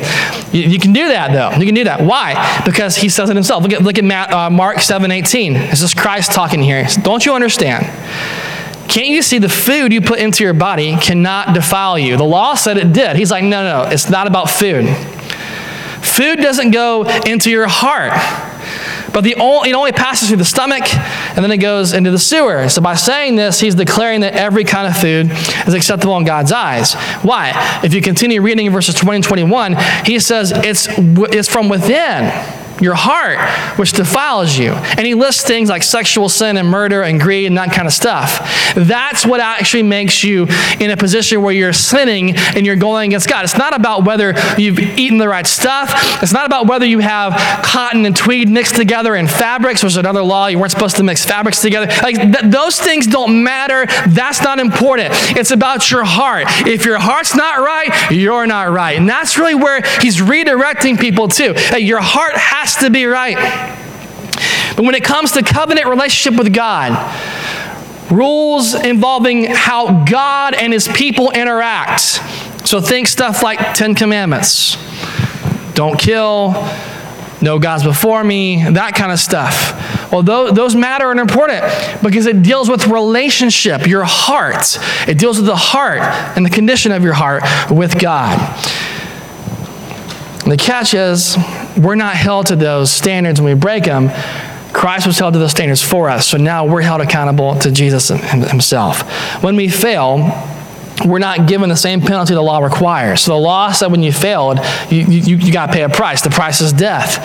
[0.52, 1.58] You, you, can do that, though.
[1.58, 2.00] You can do that.
[2.00, 2.62] Why?
[2.64, 3.64] Because he says it himself.
[3.64, 5.54] Look at, look at Matt, uh, Mark 7 18.
[5.54, 6.86] This is Christ talking here.
[7.02, 7.86] Don't you understand?
[8.88, 12.16] Can't you see the food you put into your body cannot defile you?
[12.16, 13.16] The law said it did.
[13.16, 13.90] He's like, no, no, no.
[13.90, 14.86] It's not about food.
[16.02, 18.12] Food doesn't go into your heart.
[19.16, 22.18] But the only, it only passes through the stomach and then it goes into the
[22.18, 22.68] sewer.
[22.68, 25.30] So by saying this, he's declaring that every kind of food
[25.66, 26.92] is acceptable in God's eyes.
[27.22, 27.80] Why?
[27.82, 32.30] If you continue reading in verses 20 and 21, he says it's, it's from within
[32.80, 33.38] your heart,
[33.78, 34.72] which defiles you.
[34.72, 37.92] And he lists things like sexual sin and murder and greed and that kind of
[37.92, 38.74] stuff.
[38.74, 40.46] That's what actually makes you
[40.80, 43.44] in a position where you're sinning and you're going against God.
[43.44, 45.92] It's not about whether you've eaten the right stuff.
[46.22, 47.32] It's not about whether you have
[47.64, 50.46] cotton and tweed mixed together in fabrics, which is another law.
[50.46, 51.86] You weren't supposed to mix fabrics together.
[52.02, 53.86] Like th- those things don't matter.
[54.08, 55.10] That's not important.
[55.36, 56.44] It's about your heart.
[56.66, 58.96] If your heart's not right, you're not right.
[58.96, 61.54] And that's really where he's redirecting people to.
[61.54, 63.36] Hey, your heart has has to be right.
[64.76, 66.92] But when it comes to covenant relationship with God,
[68.10, 72.00] rules involving how God and his people interact.
[72.64, 74.76] So think stuff like 10 commandments.
[75.74, 76.52] Don't kill,
[77.40, 80.10] no gods before me, that kind of stuff.
[80.10, 81.64] Well, those, those matter and important
[82.02, 84.78] because it deals with relationship, your heart.
[85.06, 86.00] It deals with the heart
[86.36, 88.36] and the condition of your heart with God.
[90.42, 91.36] And the catch is
[91.76, 94.10] we're not held to those standards when we break them.
[94.72, 96.28] Christ was held to those standards for us.
[96.28, 99.02] So now we're held accountable to Jesus himself.
[99.42, 100.18] When we fail,
[101.04, 103.20] we're not given the same penalty the law requires.
[103.20, 104.58] So the law said when you failed,
[104.90, 106.22] you, you, you got to pay a price.
[106.22, 107.18] The price is death.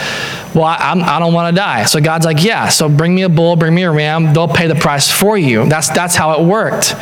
[0.54, 1.86] Well, I, I'm, I do not want to die.
[1.86, 4.34] So God's like, yeah, so bring me a bull, bring me a ram.
[4.34, 5.68] They'll pay the price for you.
[5.68, 6.96] That's, that's how it worked.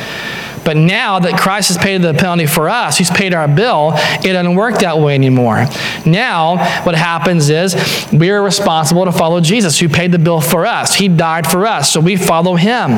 [0.63, 4.33] But now that Christ has paid the penalty for us, He's paid our bill, it
[4.33, 5.65] doesn't work that way anymore.
[6.05, 7.75] Now, what happens is
[8.11, 10.95] we are responsible to follow Jesus, who paid the bill for us.
[10.95, 12.91] He died for us, so we follow Him.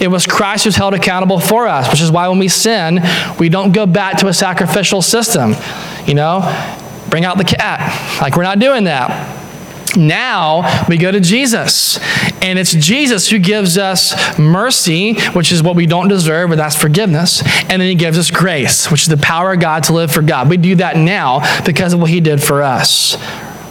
[0.00, 3.00] It was Christ who's held accountable for us, which is why when we sin,
[3.38, 5.54] we don't go back to a sacrificial system.
[6.06, 6.40] You know,
[7.10, 8.20] bring out the cat.
[8.20, 9.37] Like, we're not doing that.
[9.96, 11.98] Now we go to Jesus.
[12.42, 16.76] And it's Jesus who gives us mercy, which is what we don't deserve, but that's
[16.76, 17.42] forgiveness.
[17.68, 20.22] And then he gives us grace, which is the power of God to live for
[20.22, 20.48] God.
[20.48, 23.16] We do that now because of what he did for us.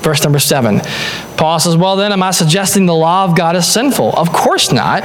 [0.02, 0.82] Verse number seven.
[1.38, 4.14] Paul says, Well, then, am I suggesting the law of God is sinful?
[4.14, 5.04] Of course not.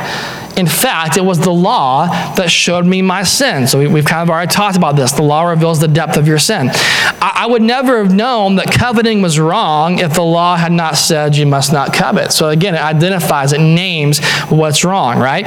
[0.57, 3.67] In fact, it was the law that showed me my sin.
[3.67, 5.13] So we, have kind of already talked about this.
[5.13, 6.69] The law reveals the depth of your sin.
[6.71, 10.97] I, I, would never have known that coveting was wrong if the law had not
[10.97, 12.33] said you must not covet.
[12.33, 15.47] So again, it identifies, it names what's wrong, right?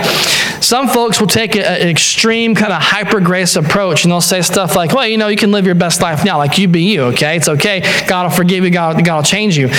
[0.59, 4.41] Some folks will take a, an extreme kind of hyper grace approach and they'll say
[4.41, 6.81] stuff like, well, you know, you can live your best life now, like you be
[6.81, 7.35] you, okay?
[7.35, 7.81] It's okay.
[8.07, 9.69] God will forgive you, God, God will change you.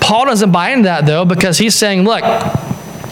[0.00, 2.22] Paul doesn't buy into that though because he's saying, look,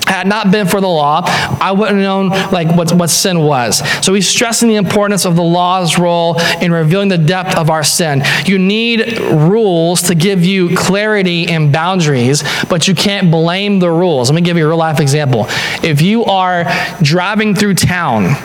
[0.06, 3.78] had not been for the law, I wouldn't have known like what, what sin was.
[4.04, 7.82] So he's stressing the importance of the law's role in revealing the depth of our
[7.82, 8.22] sin.
[8.44, 14.30] You need rules to give you clarity and boundaries, but you can't blame the rules.
[14.30, 15.46] Let me give you a real life example.
[15.82, 16.64] If you are
[17.02, 18.36] driving through town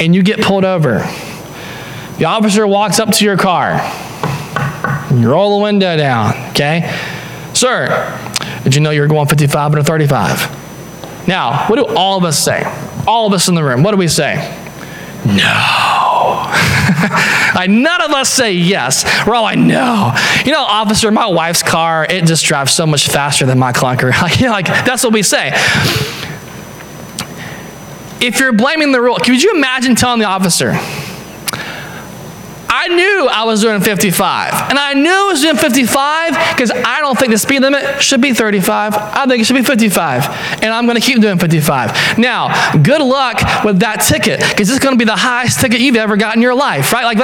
[0.00, 0.98] and you get pulled over,
[2.18, 3.74] the officer walks up to your car,
[5.12, 6.92] you roll the window down, okay?
[7.54, 7.88] Sir,
[8.68, 11.26] did you know you're going 55 and a 35?
[11.26, 12.62] Now, what do all of us say?
[13.06, 14.34] All of us in the room, what do we say?
[15.24, 15.34] No.
[17.54, 19.06] like none of us say yes.
[19.26, 20.14] We're all like, no.
[20.44, 24.12] You know, officer, my wife's car, it just drives so much faster than my clunker.
[24.20, 25.52] Like, you know, like that's what we say.
[28.20, 30.72] If you're blaming the rule, could you imagine telling the officer,
[32.80, 34.70] I knew I was doing 55.
[34.70, 38.20] And I knew I was doing 55 because I don't think the speed limit should
[38.20, 38.94] be 35.
[38.94, 40.26] I think it should be 55.
[40.62, 42.18] And I'm going to keep doing 55.
[42.18, 45.96] Now, good luck with that ticket because it's going to be the highest ticket you've
[45.96, 47.04] ever got in your life, right?
[47.04, 47.18] Like,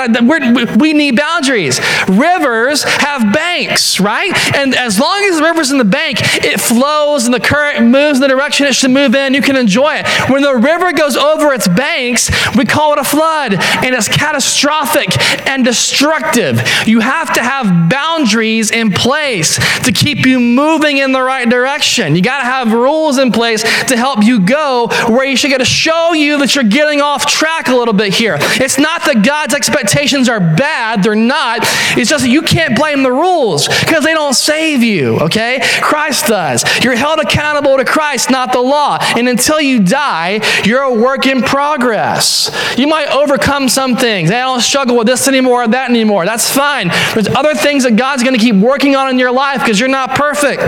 [0.77, 1.79] we need boundaries.
[2.09, 4.35] Rivers have banks, right?
[4.57, 8.19] And as long as the river's in the bank, it flows and the current moves
[8.19, 9.35] in the direction it should move in.
[9.35, 10.07] You can enjoy it.
[10.29, 15.11] When the river goes over its banks, we call it a flood, and it's catastrophic
[15.47, 16.61] and destructive.
[16.87, 22.17] You have to have boundaries in place to keep you moving in the right direction.
[22.17, 25.59] You got to have rules in place to help you go where you should get
[25.59, 28.37] to show you that you're getting off track a little bit here.
[28.41, 31.61] It's not that God's expectations are bad, they're not.
[31.97, 35.61] It's just that you can't blame the rules because they don't save you, okay?
[35.81, 36.65] Christ does.
[36.83, 38.99] You're held accountable to Christ, not the law.
[39.17, 42.51] And until you die, you're a work in progress.
[42.77, 44.31] You might overcome some things.
[44.31, 46.25] I don't struggle with this anymore, that anymore.
[46.25, 46.89] That's fine.
[47.15, 49.89] There's other things that God's going to keep working on in your life because you're
[49.89, 50.61] not perfect.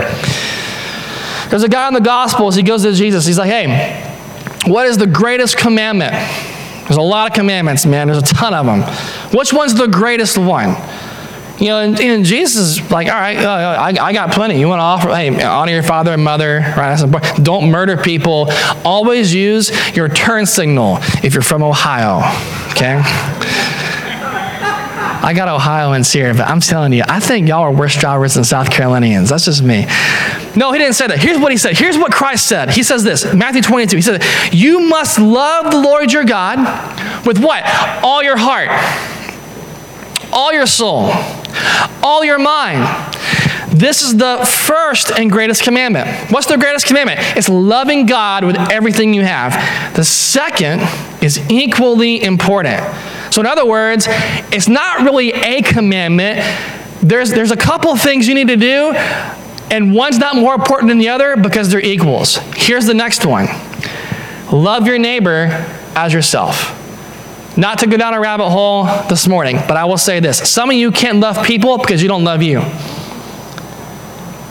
[1.49, 3.25] There's a guy in the Gospels, he goes to Jesus.
[3.25, 4.03] He's like, hey,
[4.65, 6.11] what is the greatest commandment?
[6.11, 8.07] There's a lot of commandments, man.
[8.07, 8.81] There's a ton of them.
[9.37, 10.75] Which one's the greatest one?
[11.59, 14.59] You know, and, and Jesus is like, all right, uh, I, I got plenty.
[14.59, 16.97] You want to offer, hey, honor your father and mother, right?
[17.41, 18.47] Don't murder people.
[18.85, 22.17] Always use your turn signal if you're from Ohio,
[22.71, 23.01] okay?
[25.27, 28.45] I got Ohioans here, but I'm telling you, I think y'all are worse drivers than
[28.45, 29.27] South Carolinians.
[29.27, 29.85] That's just me.
[30.55, 31.19] No, he didn't say that.
[31.19, 31.77] Here's what he said.
[31.77, 32.69] Here's what Christ said.
[32.69, 33.97] He says this Matthew 22.
[33.97, 36.59] He said, You must love the Lord your God
[37.25, 37.61] with what?
[38.05, 38.69] All your heart,
[40.31, 41.11] all your soul,
[42.01, 42.87] all your mind.
[43.77, 46.07] This is the first and greatest commandment.
[46.31, 47.19] What's the greatest commandment?
[47.35, 49.51] It's loving God with everything you have.
[49.93, 50.83] The second
[51.21, 52.81] is equally important.
[53.31, 54.05] So, in other words,
[54.51, 56.39] it's not really a commandment.
[57.01, 58.91] There's, there's a couple things you need to do,
[59.71, 62.37] and one's not more important than the other because they're equals.
[62.55, 63.47] Here's the next one
[64.51, 65.47] love your neighbor
[65.95, 66.73] as yourself.
[67.57, 70.49] Not to go down a rabbit hole this morning, but I will say this.
[70.49, 72.61] Some of you can't love people because you don't love you.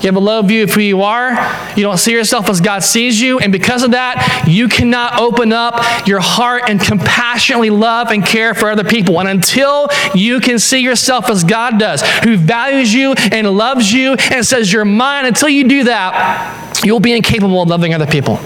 [0.07, 1.33] You have a low view of who you are.
[1.77, 3.41] You don't see yourself as God sees you.
[3.41, 8.55] And because of that, you cannot open up your heart and compassionately love and care
[8.55, 9.19] for other people.
[9.19, 14.15] And until you can see yourself as God does, who values you and loves you
[14.31, 18.39] and says, You're mine, until you do that, you'll be incapable of loving other people.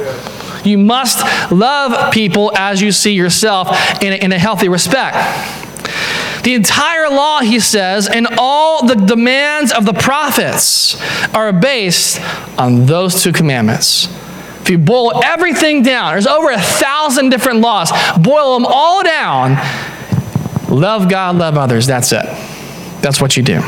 [0.64, 3.68] You must love people as you see yourself
[4.02, 5.14] in a, in a healthy respect.
[6.42, 11.00] The entire law, he says, and all the demands of the prophets
[11.34, 12.20] are based
[12.58, 14.08] on those two commandments.
[14.62, 17.90] If you boil everything down, there's over a thousand different laws.
[18.18, 19.56] Boil them all down.
[20.70, 21.86] Love God, love others.
[21.86, 22.24] That's it.
[23.02, 23.60] That's what you do.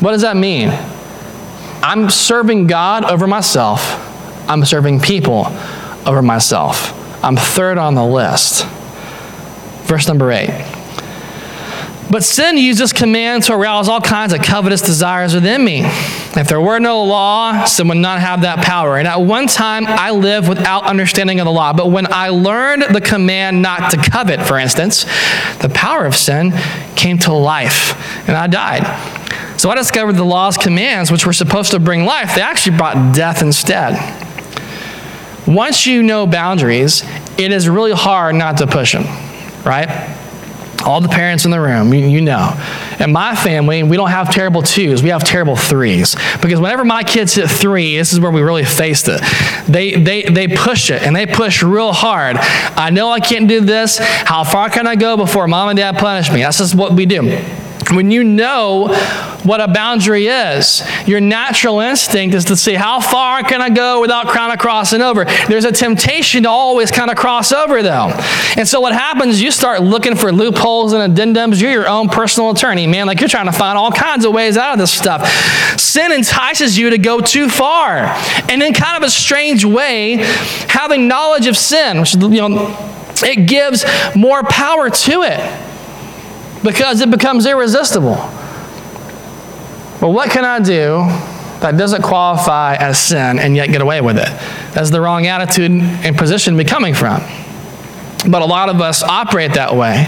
[0.00, 0.70] What does that mean?
[1.82, 3.80] I'm serving God over myself.
[4.48, 5.46] I'm serving people
[6.06, 6.94] over myself.
[7.22, 8.64] I'm third on the list.
[9.88, 10.50] Verse number eight.
[12.10, 15.82] But sin uses command to arouse all kinds of covetous desires within me.
[15.84, 18.96] If there were no law, sin would not have that power.
[18.96, 21.72] And at one time, I lived without understanding of the law.
[21.74, 25.04] But when I learned the command not to covet, for instance,
[25.60, 26.52] the power of sin
[26.96, 27.94] came to life,
[28.26, 28.84] and I died.
[29.58, 33.14] So I discovered the law's commands, which were supposed to bring life, they actually brought
[33.14, 33.96] death instead.
[35.46, 37.02] Once you know boundaries,
[37.38, 39.04] it is really hard not to push them,
[39.64, 40.16] right?
[40.84, 42.54] All the parents in the room, you, you, know.
[43.00, 46.14] In my family, we don't have terrible twos, we have terrible threes.
[46.40, 49.20] Because whenever my kids hit three, this is where we really faced it.
[49.66, 52.36] They, they, they push it, and they push real hard.
[52.38, 53.98] I know I can't do this.
[53.98, 56.40] How far can I go before mom and dad punish me?
[56.40, 57.38] That's just what we do.
[57.90, 58.88] When you know
[59.48, 64.00] what a boundary is, your natural instinct is to see how far can I go
[64.02, 65.24] without kind of crossing over.
[65.48, 68.10] There's a temptation to always kind of cross over, though.
[68.56, 71.60] And so what happens you start looking for loopholes and addendums.
[71.60, 73.06] You're your own personal attorney, man.
[73.06, 75.26] Like you're trying to find all kinds of ways out of this stuff.
[75.80, 78.04] Sin entices you to go too far.
[78.50, 80.16] And in kind of a strange way,
[80.68, 83.84] having knowledge of sin, which, you know, it gives
[84.14, 88.16] more power to it because it becomes irresistible.
[90.00, 91.04] But what can I do
[91.60, 94.28] that doesn't qualify as sin and yet get away with it?
[94.72, 97.20] That's the wrong attitude and position to be coming from.
[98.30, 100.06] But a lot of us operate that way.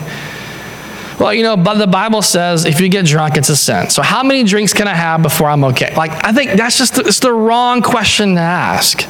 [1.18, 3.90] Well, you know, but the Bible says if you get drunk, it's a sin.
[3.90, 5.94] So how many drinks can I have before I'm okay?
[5.94, 9.07] Like, I think that's just it's the wrong question to ask.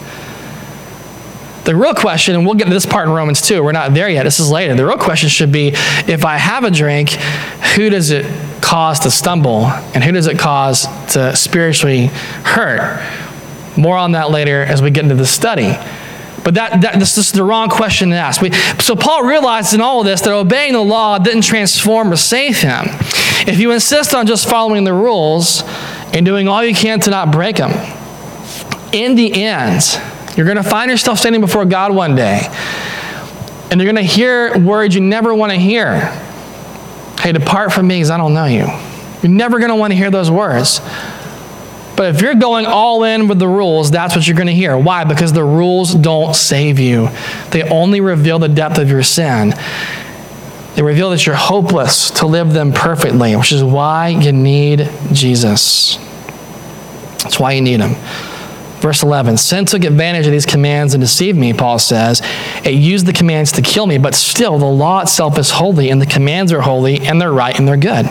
[1.64, 4.08] The real question, and we'll get to this part in Romans 2, we're not there
[4.08, 4.74] yet, this is later.
[4.74, 7.10] The real question should be if I have a drink,
[7.76, 8.24] who does it
[8.62, 13.02] cause to stumble and who does it cause to spiritually hurt?
[13.76, 15.74] More on that later as we get into the study.
[16.42, 18.40] But that, that this, is the wrong question to ask.
[18.40, 22.16] We, so Paul realized in all of this that obeying the law didn't transform or
[22.16, 22.86] save him.
[23.46, 25.62] If you insist on just following the rules
[26.14, 27.70] and doing all you can to not break them,
[28.92, 29.82] in the end,
[30.40, 32.40] you're going to find yourself standing before God one day,
[33.70, 36.00] and you're going to hear words you never want to hear.
[37.20, 38.66] Hey, depart from me because I don't know you.
[39.22, 40.80] You're never going to want to hear those words.
[41.94, 44.78] But if you're going all in with the rules, that's what you're going to hear.
[44.78, 45.04] Why?
[45.04, 47.10] Because the rules don't save you,
[47.50, 49.52] they only reveal the depth of your sin.
[50.74, 55.96] They reveal that you're hopeless to live them perfectly, which is why you need Jesus.
[57.22, 57.96] That's why you need him.
[58.80, 62.22] Verse 11 Sin took advantage of these commands and deceived me, Paul says.
[62.64, 66.00] It used the commands to kill me, but still, the law itself is holy, and
[66.00, 68.08] the commands are holy, and they're right, and they're good.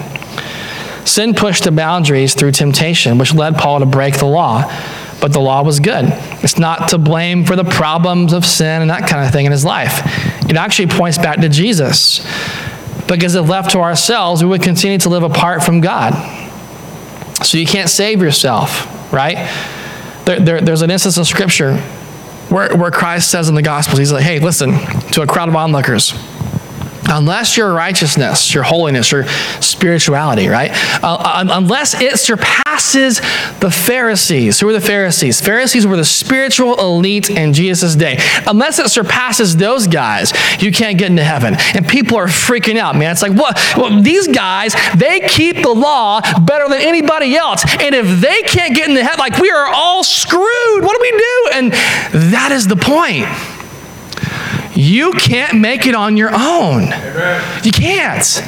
[1.08, 4.71] Sin pushed the boundaries through temptation, which led Paul to break the law.
[5.19, 6.05] But the law was good.
[6.43, 9.51] It's not to blame for the problems of sin and that kind of thing in
[9.51, 10.01] his life.
[10.49, 12.19] It actually points back to Jesus.
[13.08, 16.13] Because if left to ourselves, we would continue to live apart from God.
[17.43, 19.38] So you can't save yourself, right?
[20.30, 21.78] There, there, there's an instance in Scripture
[22.50, 24.74] where, where Christ says in the Gospels, He's like, hey, listen
[25.13, 26.13] to a crowd of onlookers
[27.10, 29.26] unless your righteousness, your holiness, your
[29.62, 30.72] spirituality, right?
[31.04, 33.19] Uh, unless it surpasses
[33.60, 34.60] the Pharisees.
[34.60, 35.41] Who are the Pharisees?
[35.41, 38.17] Pharisees were the spiritual elite in Jesus' day.
[38.48, 41.56] Unless it surpasses those guys, you can't get into heaven.
[41.74, 43.12] And people are freaking out, man.
[43.12, 43.60] It's like, what?
[43.76, 47.63] Well, these guys, they keep the law better than anybody else.
[47.80, 50.84] And if they can't get into heaven, like we are all screwed.
[50.84, 51.50] What do we do?
[51.54, 51.72] And
[52.32, 53.28] that is the point.
[54.80, 56.84] You can't make it on your own.
[57.63, 58.44] You can't.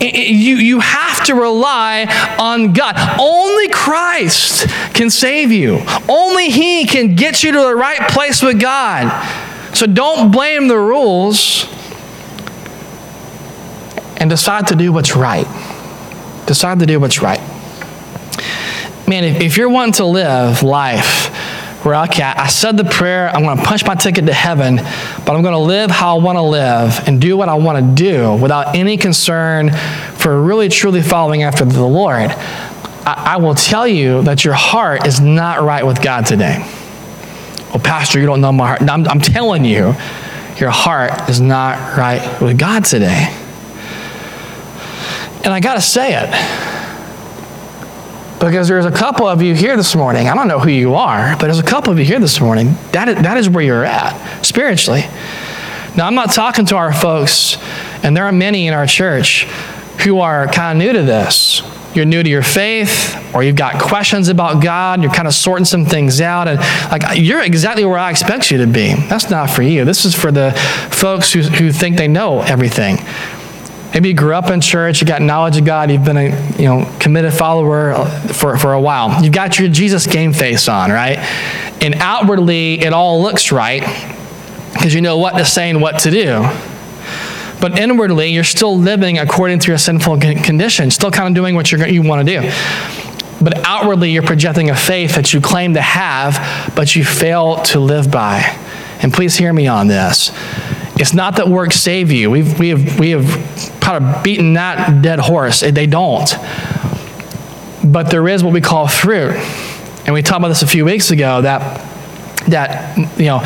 [0.00, 2.06] You, you have to rely
[2.38, 2.96] on God.
[3.20, 8.58] Only Christ can save you, only He can get you to the right place with
[8.58, 9.12] God.
[9.74, 11.66] So don't blame the rules
[14.16, 15.46] and decide to do what's right.
[16.46, 17.40] Decide to do what's right.
[19.06, 21.30] man, if, if you're wanting to live life
[21.84, 25.36] where, okay, I said the prayer, I'm going to punch my ticket to heaven, but
[25.36, 28.02] I'm going to live how I want to live and do what I want to
[28.02, 29.70] do without any concern
[30.16, 35.06] for really truly following after the Lord, I, I will tell you that your heart
[35.06, 36.58] is not right with God today.
[37.68, 38.80] Well, Pastor, you don't know my heart.
[38.80, 39.94] No, I'm, I'm telling you,
[40.56, 43.28] your heart is not right with God today.
[45.44, 46.73] And I got to say it
[48.44, 50.28] because there's a couple of you here this morning.
[50.28, 52.74] I don't know who you are, but there's a couple of you here this morning.
[52.92, 55.02] That is, that is where you're at spiritually.
[55.96, 57.56] Now, I'm not talking to our folks,
[58.02, 59.44] and there are many in our church
[60.04, 61.62] who are kind of new to this.
[61.94, 65.64] You're new to your faith, or you've got questions about God, you're kind of sorting
[65.64, 66.58] some things out, and
[66.90, 68.94] like you're exactly where I expect you to be.
[69.08, 69.84] That's not for you.
[69.84, 70.50] This is for the
[70.90, 72.98] folks who, who think they know everything.
[73.94, 76.64] Maybe you grew up in church, you got knowledge of God, you've been a you
[76.64, 79.22] know committed follower uh, for, for a while.
[79.22, 81.18] You've got your Jesus game face on, right?
[81.80, 83.82] And outwardly it all looks right
[84.72, 86.42] because you know what to say and what to do.
[87.60, 91.70] But inwardly, you're still living according to your sinful condition, still kind of doing what
[91.70, 92.50] you want to do.
[93.42, 97.80] But outwardly, you're projecting a faith that you claim to have, but you fail to
[97.80, 98.40] live by.
[99.00, 100.30] And please hear me on this.
[100.96, 102.30] It's not that works save you.
[102.30, 105.60] We've, we have, we have kind of beaten that dead horse.
[105.60, 106.32] They don't.
[107.84, 109.34] But there is what we call fruit.
[110.06, 111.90] And we talked about this a few weeks ago that
[112.48, 113.40] that you know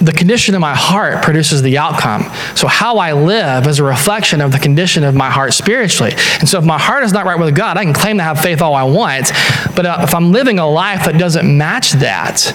[0.00, 2.22] the condition of my heart produces the outcome
[2.54, 6.48] so how i live is a reflection of the condition of my heart spiritually and
[6.48, 8.62] so if my heart is not right with god i can claim to have faith
[8.62, 9.32] all i want
[9.74, 12.54] but if i'm living a life that doesn't match that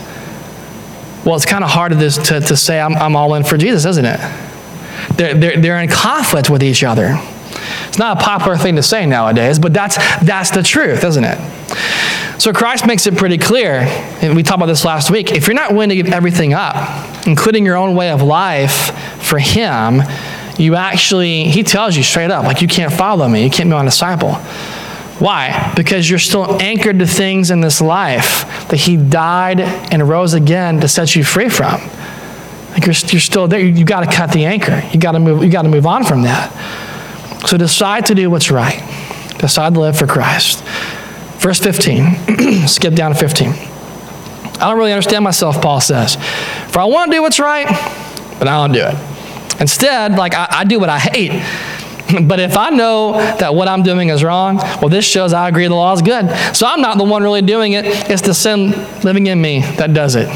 [1.25, 3.85] well, it's kind of hard to, to, to say I'm, I'm all in for Jesus,
[3.85, 4.19] isn't it?
[5.15, 7.19] They're, they're, they're in conflict with each other.
[7.87, 11.37] It's not a popular thing to say nowadays, but that's, that's the truth, isn't it?
[12.41, 13.81] So Christ makes it pretty clear,
[14.21, 15.31] and we talked about this last week.
[15.31, 19.39] If you're not willing to give everything up, including your own way of life for
[19.39, 20.01] Him,
[20.57, 23.75] you actually, He tells you straight up, like, you can't follow me, you can't be
[23.75, 24.35] my disciple.
[25.19, 25.73] Why?
[25.75, 30.79] Because you're still anchored to things in this life that He died and rose again
[30.81, 31.81] to set you free from.
[32.71, 33.59] Like you're, you're still there.
[33.59, 34.81] You, have got to cut the anchor.
[34.91, 35.43] You got to move.
[35.43, 36.51] You got to move on from that.
[37.47, 38.79] So decide to do what's right.
[39.37, 40.63] Decide to live for Christ.
[41.39, 42.67] Verse 15.
[42.67, 43.49] Skip down to 15.
[43.49, 46.15] I don't really understand myself, Paul says.
[46.71, 47.67] For I want to do what's right,
[48.39, 49.61] but I don't do it.
[49.61, 51.31] Instead, like I, I do what I hate.
[52.23, 55.67] But if I know that what I'm doing is wrong, well, this shows I agree
[55.67, 56.29] the law is good.
[56.55, 57.85] So I'm not the one really doing it.
[57.85, 58.71] It's the sin
[59.03, 60.27] living in me that does it.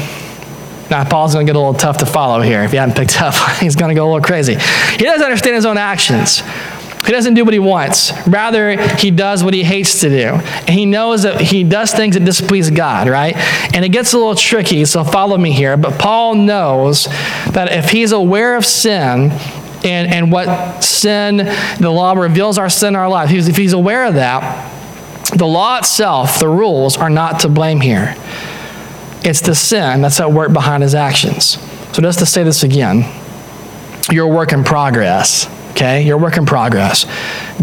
[0.90, 2.62] Now, Paul's going to get a little tough to follow here.
[2.62, 4.54] If you haven't picked up, he's going to go a little crazy.
[4.54, 6.42] He doesn't understand his own actions.
[7.04, 8.12] He doesn't do what he wants.
[8.26, 10.34] Rather, he does what he hates to do.
[10.66, 13.34] And he knows that he does things that displease God, right?
[13.74, 15.76] And it gets a little tricky, so follow me here.
[15.76, 17.04] But Paul knows
[17.52, 19.30] that if he's aware of sin,
[19.84, 23.30] and, and what sin, the law reveals our sin in our life.
[23.30, 24.74] If he's aware of that,
[25.36, 28.14] the law itself, the rules, are not to blame here.
[29.22, 31.58] It's the sin that's at work behind his actions.
[31.92, 33.04] So just to say this again,
[34.10, 35.48] you're a work in progress.
[35.72, 36.02] Okay?
[36.02, 37.06] You're a work in progress.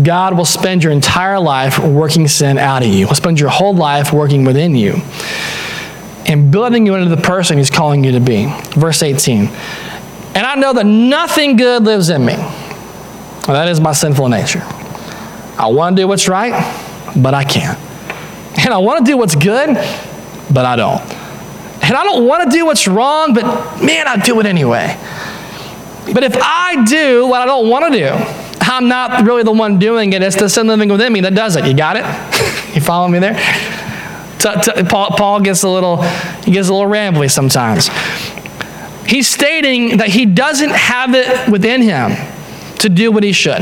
[0.02, 3.08] God will spend your entire life working sin out of you.
[3.08, 5.02] He'll spend your whole life working within you
[6.28, 8.46] and building you into the person he's calling you to be.
[8.72, 9.50] Verse 18.
[10.36, 12.36] And I know that nothing good lives in me.
[13.48, 14.62] That is my sinful nature.
[15.58, 16.52] I want to do what's right,
[17.16, 17.80] but I can't.
[18.60, 19.70] And I want to do what's good,
[20.54, 21.02] but I don't.
[21.82, 23.44] And I don't want to do what's wrong, but
[23.82, 24.98] man, I do it anyway.
[26.14, 28.10] But if I do what I don't want to do,
[28.62, 30.22] I'm not really the one doing it.
[30.22, 31.66] It's the sin living within me that does it.
[31.66, 32.04] You got it?
[32.76, 33.36] you follow me there?
[34.90, 36.02] Paul, Paul gets a little,
[36.44, 37.90] he gets a little rambly sometimes.
[39.08, 42.12] He's stating that he doesn't have it within him
[42.80, 43.62] to do what he should,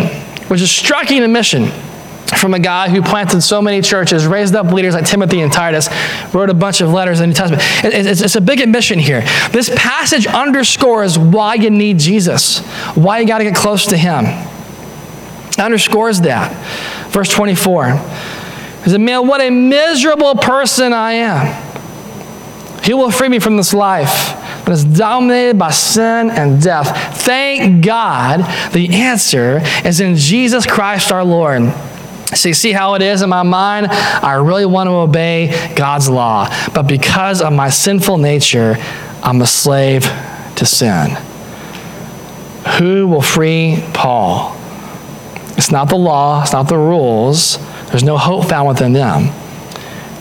[0.49, 1.67] which is striking a mission
[2.37, 5.89] from a guy who planted so many churches, raised up leaders like Timothy and Titus,
[6.33, 7.63] wrote a bunch of letters in the New Testament.
[7.83, 9.21] It's a big admission here.
[9.51, 12.59] This passage underscores why you need Jesus,
[12.95, 14.25] why you got to get close to him.
[15.49, 16.51] It underscores that.
[17.11, 17.91] Verse 24.
[18.83, 22.83] He said, Man, what a miserable person I am.
[22.83, 27.17] He will free me from this life but is dominated by sin and death.
[27.23, 28.39] Thank God
[28.71, 31.73] the answer is in Jesus Christ our Lord.
[32.35, 33.87] So you see how it is in my mind?
[33.87, 36.49] I really want to obey God's law.
[36.73, 38.75] But because of my sinful nature,
[39.21, 40.03] I'm a slave
[40.55, 41.11] to sin.
[42.79, 44.57] Who will free Paul?
[45.57, 47.57] It's not the law, it's not the rules.
[47.89, 49.29] There's no hope found within them.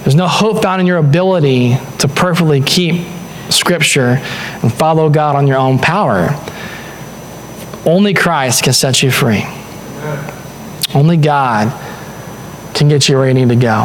[0.03, 3.07] There's no hope found in your ability to perfectly keep
[3.53, 4.19] Scripture
[4.63, 6.29] and follow God on your own power.
[7.85, 9.45] Only Christ can set you free.
[10.95, 11.73] Only God
[12.75, 13.85] can get you where you need to go.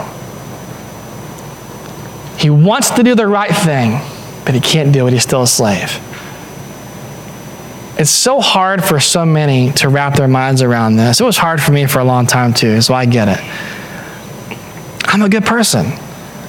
[2.38, 4.00] He wants to do the right thing,
[4.46, 5.14] but he can't do it.
[5.14, 6.00] He's still a slave.
[8.00, 11.20] It's so hard for so many to wrap their minds around this.
[11.20, 13.40] It was hard for me for a long time too, so I get it.
[15.06, 15.88] I'm a good person.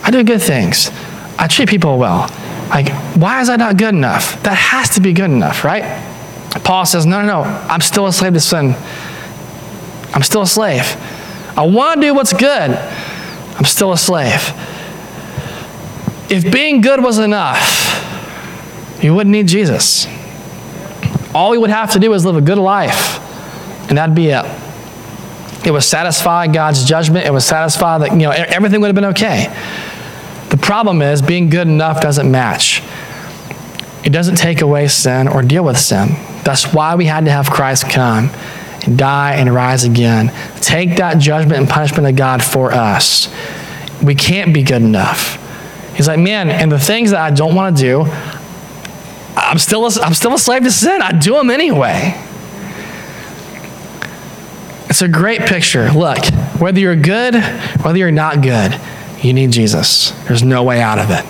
[0.02, 0.90] I do good things.
[1.38, 2.30] I treat people well.
[2.70, 4.42] Like, why is that not good enough?
[4.42, 5.84] That has to be good enough, right?
[6.64, 7.42] Paul says, no, no, no.
[7.42, 8.74] I'm still a slave to sin.
[10.14, 10.96] I'm still a slave.
[11.56, 12.70] I want to do what's good.
[12.70, 14.52] I'm still a slave.
[16.30, 17.94] If being good was enough,
[19.02, 20.06] you wouldn't need Jesus.
[21.34, 23.18] All we would have to do is live a good life,
[23.88, 24.44] and that'd be it.
[25.66, 27.26] It would satisfy God's judgment.
[27.26, 29.46] It would satisfy that, you know, everything would have been okay.
[30.58, 32.82] The problem is being good enough doesn't match.
[34.04, 36.08] It doesn't take away sin or deal with sin.
[36.42, 38.30] That's why we had to have Christ come
[38.84, 40.32] and die and rise again.
[40.60, 43.32] Take that judgment and punishment of God for us.
[44.02, 45.36] We can't be good enough.
[45.94, 48.00] He's like, man, and the things that I don't want to do,
[49.36, 51.02] I'm still, a, I'm still a slave to sin.
[51.02, 52.20] I do them anyway.
[54.90, 55.88] It's a great picture.
[55.92, 56.18] Look,
[56.58, 57.36] whether you're good,
[57.82, 58.80] whether you're not good,
[59.22, 60.10] you need Jesus.
[60.26, 61.24] There's no way out of it.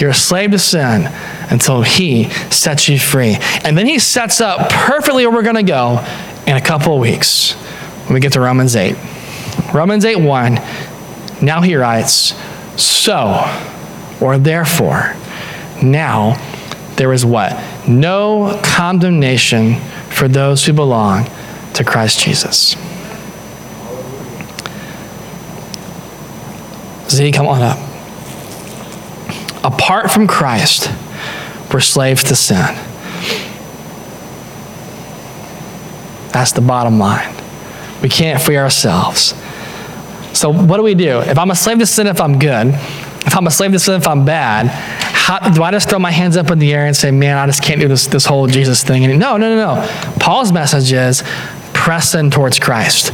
[0.00, 1.08] You're a slave to sin
[1.50, 3.36] until He sets you free.
[3.64, 6.04] And then He sets up perfectly where we're going to go
[6.46, 7.52] in a couple of weeks
[8.04, 8.96] when we get to Romans 8.
[9.74, 10.54] Romans 8 1.
[11.42, 12.34] Now He writes,
[12.80, 13.44] So,
[14.20, 15.14] or therefore,
[15.82, 16.36] now
[16.96, 17.52] there is what?
[17.88, 19.74] No condemnation
[20.08, 21.26] for those who belong
[21.74, 22.76] to Christ Jesus.
[27.12, 27.78] Z, come on up.
[29.64, 30.90] Apart from Christ,
[31.72, 32.74] we're slaves to sin.
[36.32, 37.34] That's the bottom line.
[38.02, 39.34] We can't free ourselves.
[40.32, 41.20] So, what do we do?
[41.20, 43.94] If I'm a slave to sin, if I'm good, if I'm a slave to sin,
[43.94, 46.96] if I'm bad, how, do I just throw my hands up in the air and
[46.96, 49.04] say, man, I just can't do this, this whole Jesus thing?
[49.04, 50.14] And no, no, no, no.
[50.18, 51.22] Paul's message is
[51.74, 53.12] press in towards Christ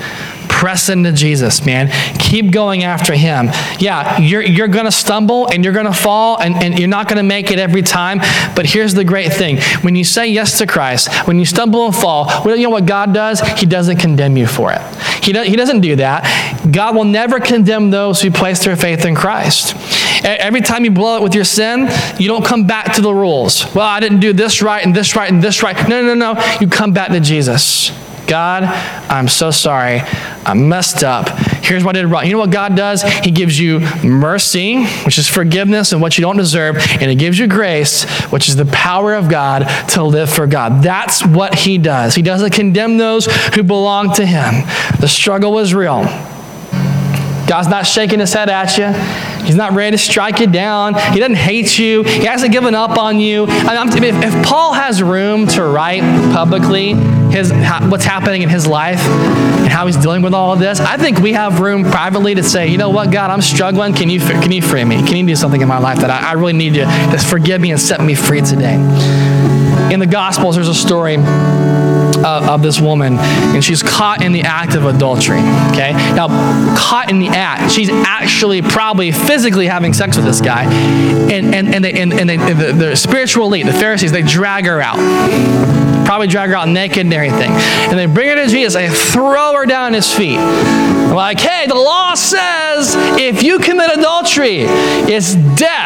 [0.58, 1.88] press into Jesus, man.
[2.18, 3.50] Keep going after him.
[3.78, 7.06] Yeah, you're, you're going to stumble and you're going to fall and, and you're not
[7.06, 8.18] going to make it every time.
[8.56, 11.94] But here's the great thing when you say yes to Christ, when you stumble and
[11.94, 13.40] fall, well, you know what God does?
[13.40, 14.80] He doesn't condemn you for it.
[15.22, 16.24] He, do, he doesn't do that.
[16.72, 19.76] God will never condemn those who place their faith in Christ.
[20.24, 21.88] Every time you blow it with your sin,
[22.18, 23.72] you don't come back to the rules.
[23.76, 25.88] Well, I didn't do this right and this right and this right.
[25.88, 26.56] No, no, no.
[26.60, 27.92] You come back to Jesus.
[28.28, 28.64] God,
[29.10, 30.00] I'm so sorry.
[30.44, 31.28] I messed up.
[31.64, 32.26] Here's what I did wrong.
[32.26, 33.02] You know what God does?
[33.02, 37.38] He gives you mercy, which is forgiveness and what you don't deserve, and He gives
[37.38, 40.82] you grace, which is the power of God to live for God.
[40.82, 42.14] That's what He does.
[42.14, 44.66] He doesn't condemn those who belong to Him.
[45.00, 46.02] The struggle was real.
[47.48, 48.92] God's not shaking his head at you.
[49.46, 50.92] He's not ready to strike you down.
[50.92, 52.02] He doesn't hate you.
[52.02, 53.46] He hasn't given up on you.
[53.48, 56.02] If, if Paul has room to write
[56.34, 56.92] publicly
[57.38, 57.52] his,
[57.90, 61.18] what's happening in his life and how he's dealing with all of this, I think
[61.18, 63.94] we have room privately to say, you know what, God, I'm struggling.
[63.94, 64.96] Can you, can you free me?
[64.96, 67.60] Can you do something in my life that I, I really need you to forgive
[67.60, 68.74] me and set me free today?
[69.92, 74.42] In the Gospels, there's a story uh, of this woman, and she's caught in the
[74.42, 75.38] act of adultery.
[75.70, 75.92] Okay?
[76.14, 76.28] Now,
[76.76, 80.64] caught in the act, she's actually probably physically having sex with this guy.
[80.64, 84.66] And, and, and, they, and, and they, the, the spiritual elite, the Pharisees, they drag
[84.66, 87.50] her out probably drag her out naked and everything.
[87.50, 88.72] And they bring her to Jesus.
[88.72, 90.38] They throw her down his feet.
[90.38, 95.77] Like, hey, the law says if you commit adultery, it's death.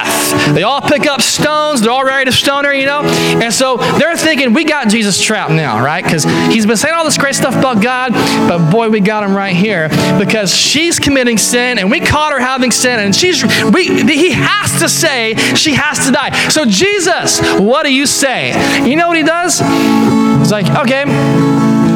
[0.55, 1.81] They all pick up stones.
[1.81, 3.03] They're all ready to stone her, you know?
[3.03, 6.03] And so they're thinking, we got Jesus trapped now, right?
[6.03, 8.13] Because he's been saying all this great stuff about God,
[8.49, 9.89] but boy, we got him right here
[10.19, 13.43] because she's committing sin and we caught her having sin and she's,
[13.73, 16.31] we, he has to say she has to die.
[16.49, 18.53] So, Jesus, what do you say?
[18.89, 19.59] You know what he does?
[19.59, 21.03] He's like, okay,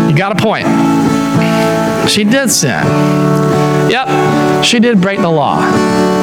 [0.09, 0.67] you got a point.
[2.09, 2.85] She did sin.
[3.91, 6.16] Yep, she did break the law.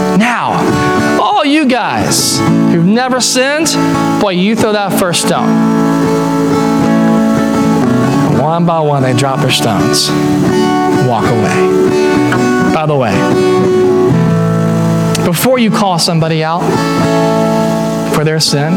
[1.53, 3.67] You guys who've never sinned,
[4.19, 5.47] boy, you throw that first stone.
[8.41, 10.09] One by one, they drop their stones,
[11.07, 12.73] walk away.
[12.73, 13.13] By the way,
[15.23, 16.63] before you call somebody out
[18.15, 18.73] for their sin,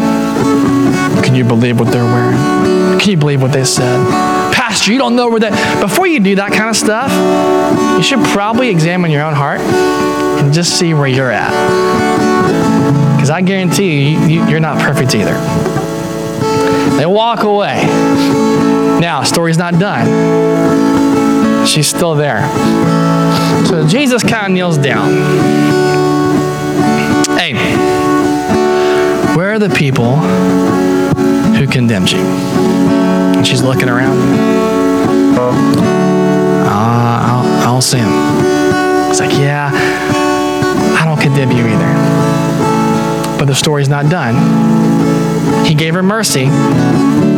[1.24, 3.00] can you believe what they're wearing?
[3.00, 4.06] Can you believe what they said?
[4.52, 5.80] Pastor, you don't know where that.
[5.80, 7.10] Before you do that kind of stuff,
[7.96, 12.25] you should probably examine your own heart and just see where you're at.
[13.26, 15.34] Because I guarantee you, you, you're not perfect either.
[16.96, 17.84] They walk away.
[19.00, 20.06] Now, story's not done.
[21.66, 22.46] She's still there.
[23.66, 25.08] So Jesus kind of kneels down.
[27.36, 27.54] Hey,
[29.34, 32.20] where are the people who condemned you?
[32.20, 34.16] And she's looking around.
[35.36, 38.08] Uh, I'll, I'll see him.
[39.10, 42.25] It's like, yeah, I don't condemn you either.
[43.46, 44.34] But the story's not done.
[45.64, 46.46] He gave her mercy,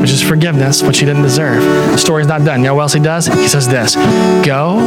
[0.01, 1.63] which is forgiveness, which she didn't deserve.
[1.63, 2.61] The story's not done.
[2.61, 3.27] You know what else he does?
[3.27, 3.95] He says this
[4.43, 4.79] Go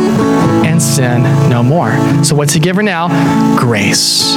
[0.65, 1.91] and sin no more.
[2.23, 3.07] So what's he give her now?
[3.59, 4.33] Grace.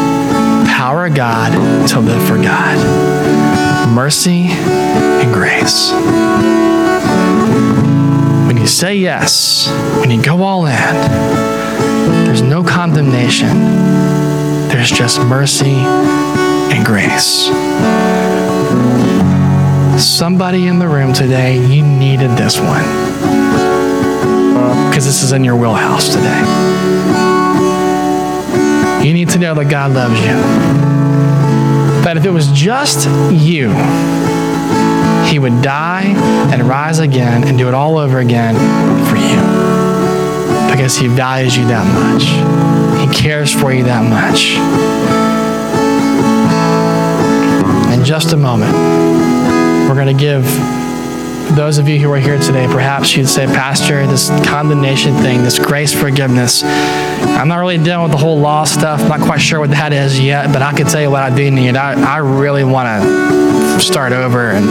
[0.77, 2.77] Power of God to live for God.
[3.89, 5.91] Mercy and grace.
[8.47, 9.71] When you say yes,
[10.01, 10.95] when you go all in,
[12.27, 13.59] there's no condemnation.
[14.69, 15.77] There's just mercy
[16.85, 17.47] grace.
[20.01, 22.85] Somebody in the room today, you needed this one.
[24.89, 26.41] Because this is in your wheelhouse today.
[29.07, 30.35] You need to know that God loves you.
[32.05, 33.71] That if it was just you,
[35.31, 36.15] He would die
[36.53, 38.55] and rise again and do it all over again
[39.09, 39.41] for you.
[40.71, 42.25] Because He values you that much,
[43.01, 45.44] He cares for you that much.
[48.05, 48.71] Just a moment,
[49.89, 50.45] we're going to give
[51.57, 55.59] those of you who are here today, perhaps you'd say, Pastor, this condemnation thing, this
[55.59, 59.01] grace forgiveness, I'm not really dealing with the whole law stuff.
[59.01, 61.35] I'm not quite sure what that is yet, but I can tell you what I
[61.35, 61.77] do need.
[61.77, 64.69] I, I really want to start over, and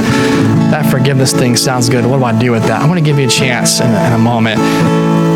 [0.72, 2.06] that forgiveness thing sounds good.
[2.06, 2.82] What do I do with that?
[2.82, 4.60] I want to give you a chance in, in a moment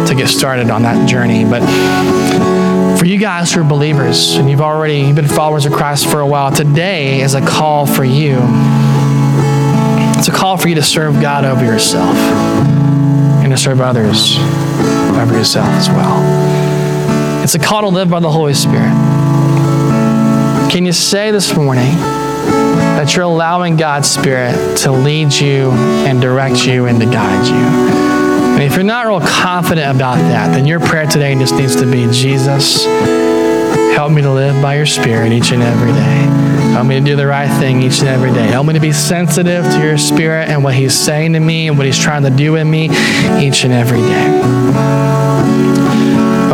[0.08, 1.45] to get started on that journey.
[1.45, 1.62] But
[2.98, 6.20] for you guys who are believers and you've already you've been followers of Christ for
[6.20, 8.39] a while, today is a call for you
[10.18, 14.36] it's a call for you to serve God over yourself and to serve others
[15.16, 17.43] over yourself as well.
[17.43, 18.91] It's a call to live by the Holy Spirit.
[20.72, 21.95] Can you say this morning
[22.98, 28.16] that you're allowing God's Spirit to lead you and direct you and to guide you?
[28.58, 31.86] And if you're not real confident about that, then your prayer today just needs to
[31.86, 32.86] be Jesus,
[33.93, 36.47] help me to live by your Spirit each and every day.
[36.74, 38.47] Help me to do the right thing each and every day.
[38.47, 41.78] Help me to be sensitive to your spirit and what he's saying to me and
[41.78, 42.86] what he's trying to do in me
[43.39, 45.76] each and every day.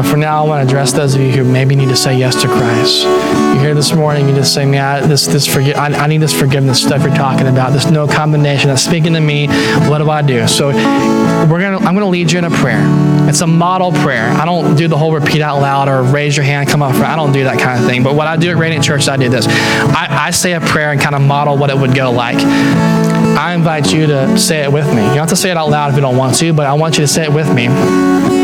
[0.03, 2.17] But for now, I want to address those of you who maybe need to say
[2.17, 3.03] yes to Christ.
[3.03, 6.37] You're here this morning, you just say, man, this, this forgi- I, I need this
[6.37, 7.71] forgiveness stuff you're talking about.
[7.71, 9.47] This no condemnation that's speaking to me.
[9.87, 10.45] What do I do?
[10.49, 12.83] So we're gonna, I'm going to lead you in a prayer.
[13.29, 14.27] It's a model prayer.
[14.29, 17.07] I don't do the whole repeat out loud or raise your hand, come up front.
[17.07, 18.03] I don't do that kind of thing.
[18.03, 19.47] But what I do at Radiant Church, I do this.
[19.47, 22.39] I, I say a prayer and kind of model what it would go like.
[22.39, 25.01] I invite you to say it with me.
[25.01, 26.73] You don't have to say it out loud if you don't want to, but I
[26.73, 28.42] want you to say it with me.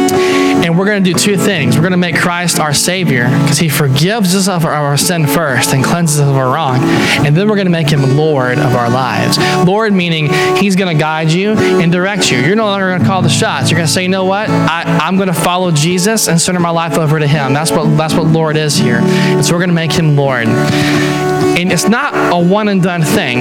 [0.49, 1.75] And we're going to do two things.
[1.75, 5.73] We're going to make Christ our Savior because He forgives us of our sin first
[5.73, 6.79] and cleanses us of our wrong.
[7.25, 9.37] And then we're going to make Him Lord of our lives.
[9.65, 10.27] Lord meaning
[10.57, 12.39] He's going to guide you and direct you.
[12.39, 13.69] You're no longer going to call the shots.
[13.69, 14.49] You're going to say, you know what?
[14.49, 17.53] I, I'm going to follow Jesus and surrender my life over to Him.
[17.53, 18.99] That's what, that's what Lord is here.
[18.99, 20.47] And so we're going to make Him Lord.
[20.47, 23.39] And it's not a one and done thing.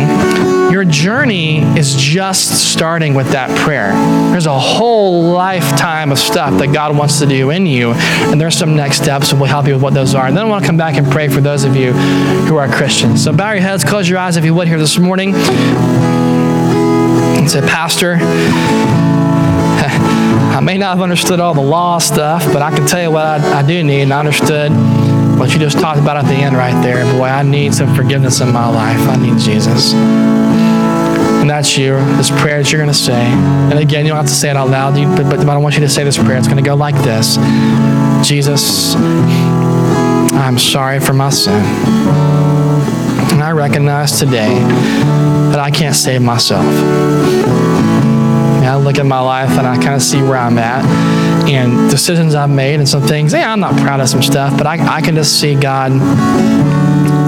[0.73, 3.93] Your journey is just starting with that prayer.
[4.33, 8.57] There's a whole lifetime of stuff that God wants to do in you, and there's
[8.57, 10.27] some next steps, we'll help you with what those are.
[10.27, 12.69] And then I want to come back and pray for those of you who are
[12.69, 13.23] Christians.
[13.23, 15.35] So bow your heads, close your eyes if you would here this morning.
[17.37, 18.19] And say, Pastor,
[19.81, 23.25] I may not have understood all the law stuff, but I can tell you what
[23.25, 24.73] I, I do need, and I understood
[25.39, 27.05] what you just talked about at the end right there.
[27.17, 29.01] Boy, I need some forgiveness in my life.
[29.09, 29.95] I need Jesus.
[31.49, 33.15] And that's you, this prayer that you're going to say.
[33.15, 35.81] And again, you don't have to say it out loud, but, but I want you
[35.81, 36.37] to say this prayer.
[36.37, 37.39] It's going to go like this
[38.29, 38.95] Jesus,
[40.35, 41.55] I'm sorry for my sin.
[43.33, 44.51] And I recognize today
[45.49, 46.67] that I can't save myself.
[46.67, 50.85] And I look at my life and I kind of see where I'm at
[51.49, 53.33] and decisions I've made and some things.
[53.33, 55.93] Yeah, I'm not proud of some stuff, but I, I can just see God,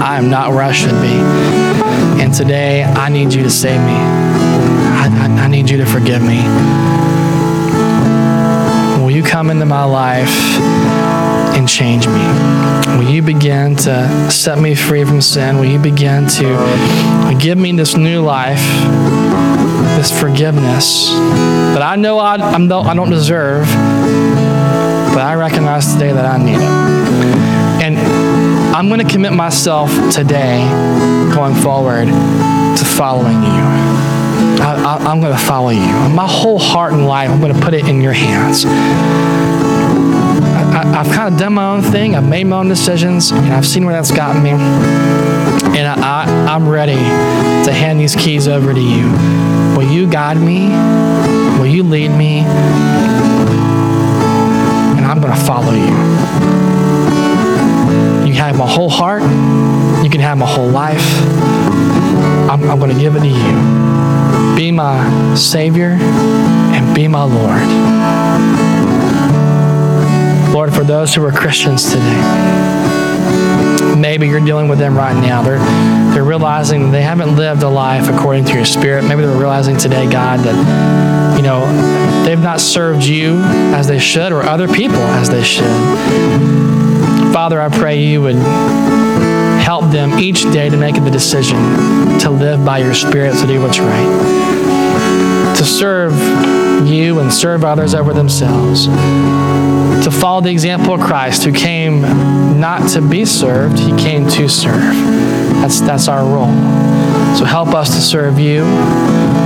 [0.01, 1.15] I am not where I should be.
[2.21, 3.93] And today, I need you to save me.
[3.93, 6.41] I, I, I need you to forgive me.
[9.01, 10.35] Will you come into my life
[11.55, 12.25] and change me?
[12.97, 15.57] Will you begin to set me free from sin?
[15.57, 18.61] Will you begin to Give me this new life,
[19.97, 21.09] this forgiveness
[21.73, 26.57] that I know I, I'm I don't deserve, but I recognize today that I need
[26.57, 27.00] it.
[28.81, 30.67] I'm going to commit myself today,
[31.35, 33.61] going forward, to following you.
[34.59, 35.85] I, am going to follow you.
[36.09, 38.65] My whole heart and life, I'm going to put it in your hands.
[38.65, 38.71] I,
[41.03, 42.15] have kind of done my own thing.
[42.15, 44.49] I've made my own decisions, and I've seen where that's gotten me.
[44.49, 49.11] And I, I, I'm ready to hand these keys over to you.
[49.77, 50.69] Will you guide me?
[51.59, 52.39] Will you lead me?
[54.97, 56.60] And I'm going to follow you.
[58.31, 59.23] You have my whole heart.
[60.03, 61.03] You can have my whole life.
[62.49, 64.55] I'm, I'm going to give it to you.
[64.55, 67.61] Be my Savior and be my Lord.
[70.53, 72.21] Lord, for those who are Christians today,
[73.97, 75.41] maybe you're dealing with them right now.
[75.41, 75.59] They're,
[76.13, 79.03] they're realizing they haven't lived a life according to your spirit.
[79.03, 83.41] Maybe they're realizing today, God, that, you know, they've not served you
[83.75, 86.80] as they should or other people as they should.
[87.33, 91.57] Father, I pray you would help them each day to make the decision
[92.19, 96.13] to live by your spirit, to do what's right, to serve
[96.87, 98.87] you and serve others over themselves
[100.03, 102.01] to follow the example of Christ, who came
[102.59, 104.81] not to be served, he came to serve.
[105.61, 106.51] That's, that's our role.
[107.37, 108.63] So help us to serve you,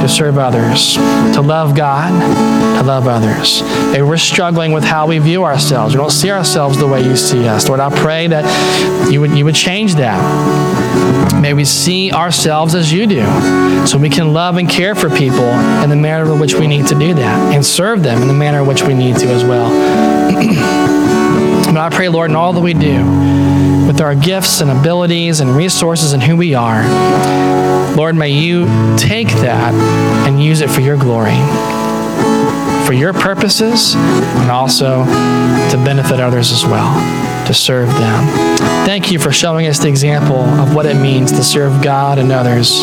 [0.06, 0.94] to serve others,
[1.34, 2.12] to love God,
[2.78, 3.64] to love others.
[3.92, 5.96] Maybe we're struggling with how we view ourselves.
[5.96, 7.68] We don't see ourselves the way you see us.
[7.68, 11.42] Lord, I pray that you would, you would change that.
[11.42, 13.26] May we see ourselves as you do,
[13.88, 15.50] so we can love and care for people
[15.84, 18.34] in the manner in which we need to do that, and serve them in the
[18.34, 19.70] manner in which we need to as well.
[21.66, 23.04] but I pray, Lord, in all that we do,
[23.88, 26.84] with our gifts and abilities and resources and who we are,
[27.96, 28.66] Lord, may you
[28.98, 29.74] take that
[30.28, 31.38] and use it for your glory,
[32.86, 36.94] for your purposes, and also to benefit others as well,
[37.48, 38.28] to serve them.
[38.86, 42.32] Thank you for showing us the example of what it means to serve God and
[42.32, 42.82] others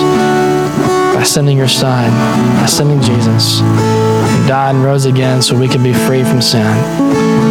[1.15, 2.11] by sending your Son,
[2.61, 6.65] by sending Jesus, who died and rose again so we could be free from sin.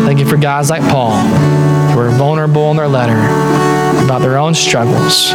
[0.05, 1.16] Thank you for guys like Paul
[1.91, 3.20] who are vulnerable in their letter
[4.03, 5.32] about their own struggles,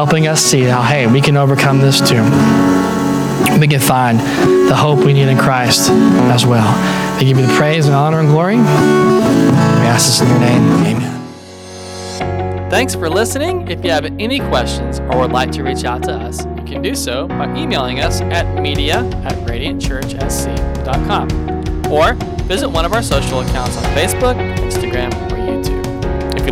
[0.00, 2.22] helping us see how, hey, we can overcome this too.
[3.60, 4.18] We can find
[4.66, 6.72] the hope we need in Christ as well.
[7.18, 8.56] We give you the praise and honor and glory.
[8.56, 10.62] We ask this in your name.
[10.86, 12.70] Amen.
[12.70, 13.68] Thanks for listening.
[13.68, 16.80] If you have any questions or would like to reach out to us, you can
[16.80, 23.40] do so by emailing us at media at radiantchurchsc.com or visit one of our social
[23.40, 25.12] accounts on Facebook, Instagram,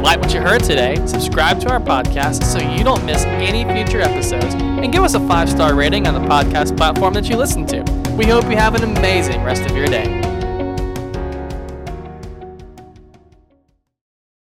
[0.09, 4.01] like what you heard today, subscribe to our podcast so you don't miss any future
[4.01, 7.67] episodes and give us a five star rating on the podcast platform that you listen
[7.67, 7.83] to.
[8.13, 10.28] We hope you have an amazing rest of your day.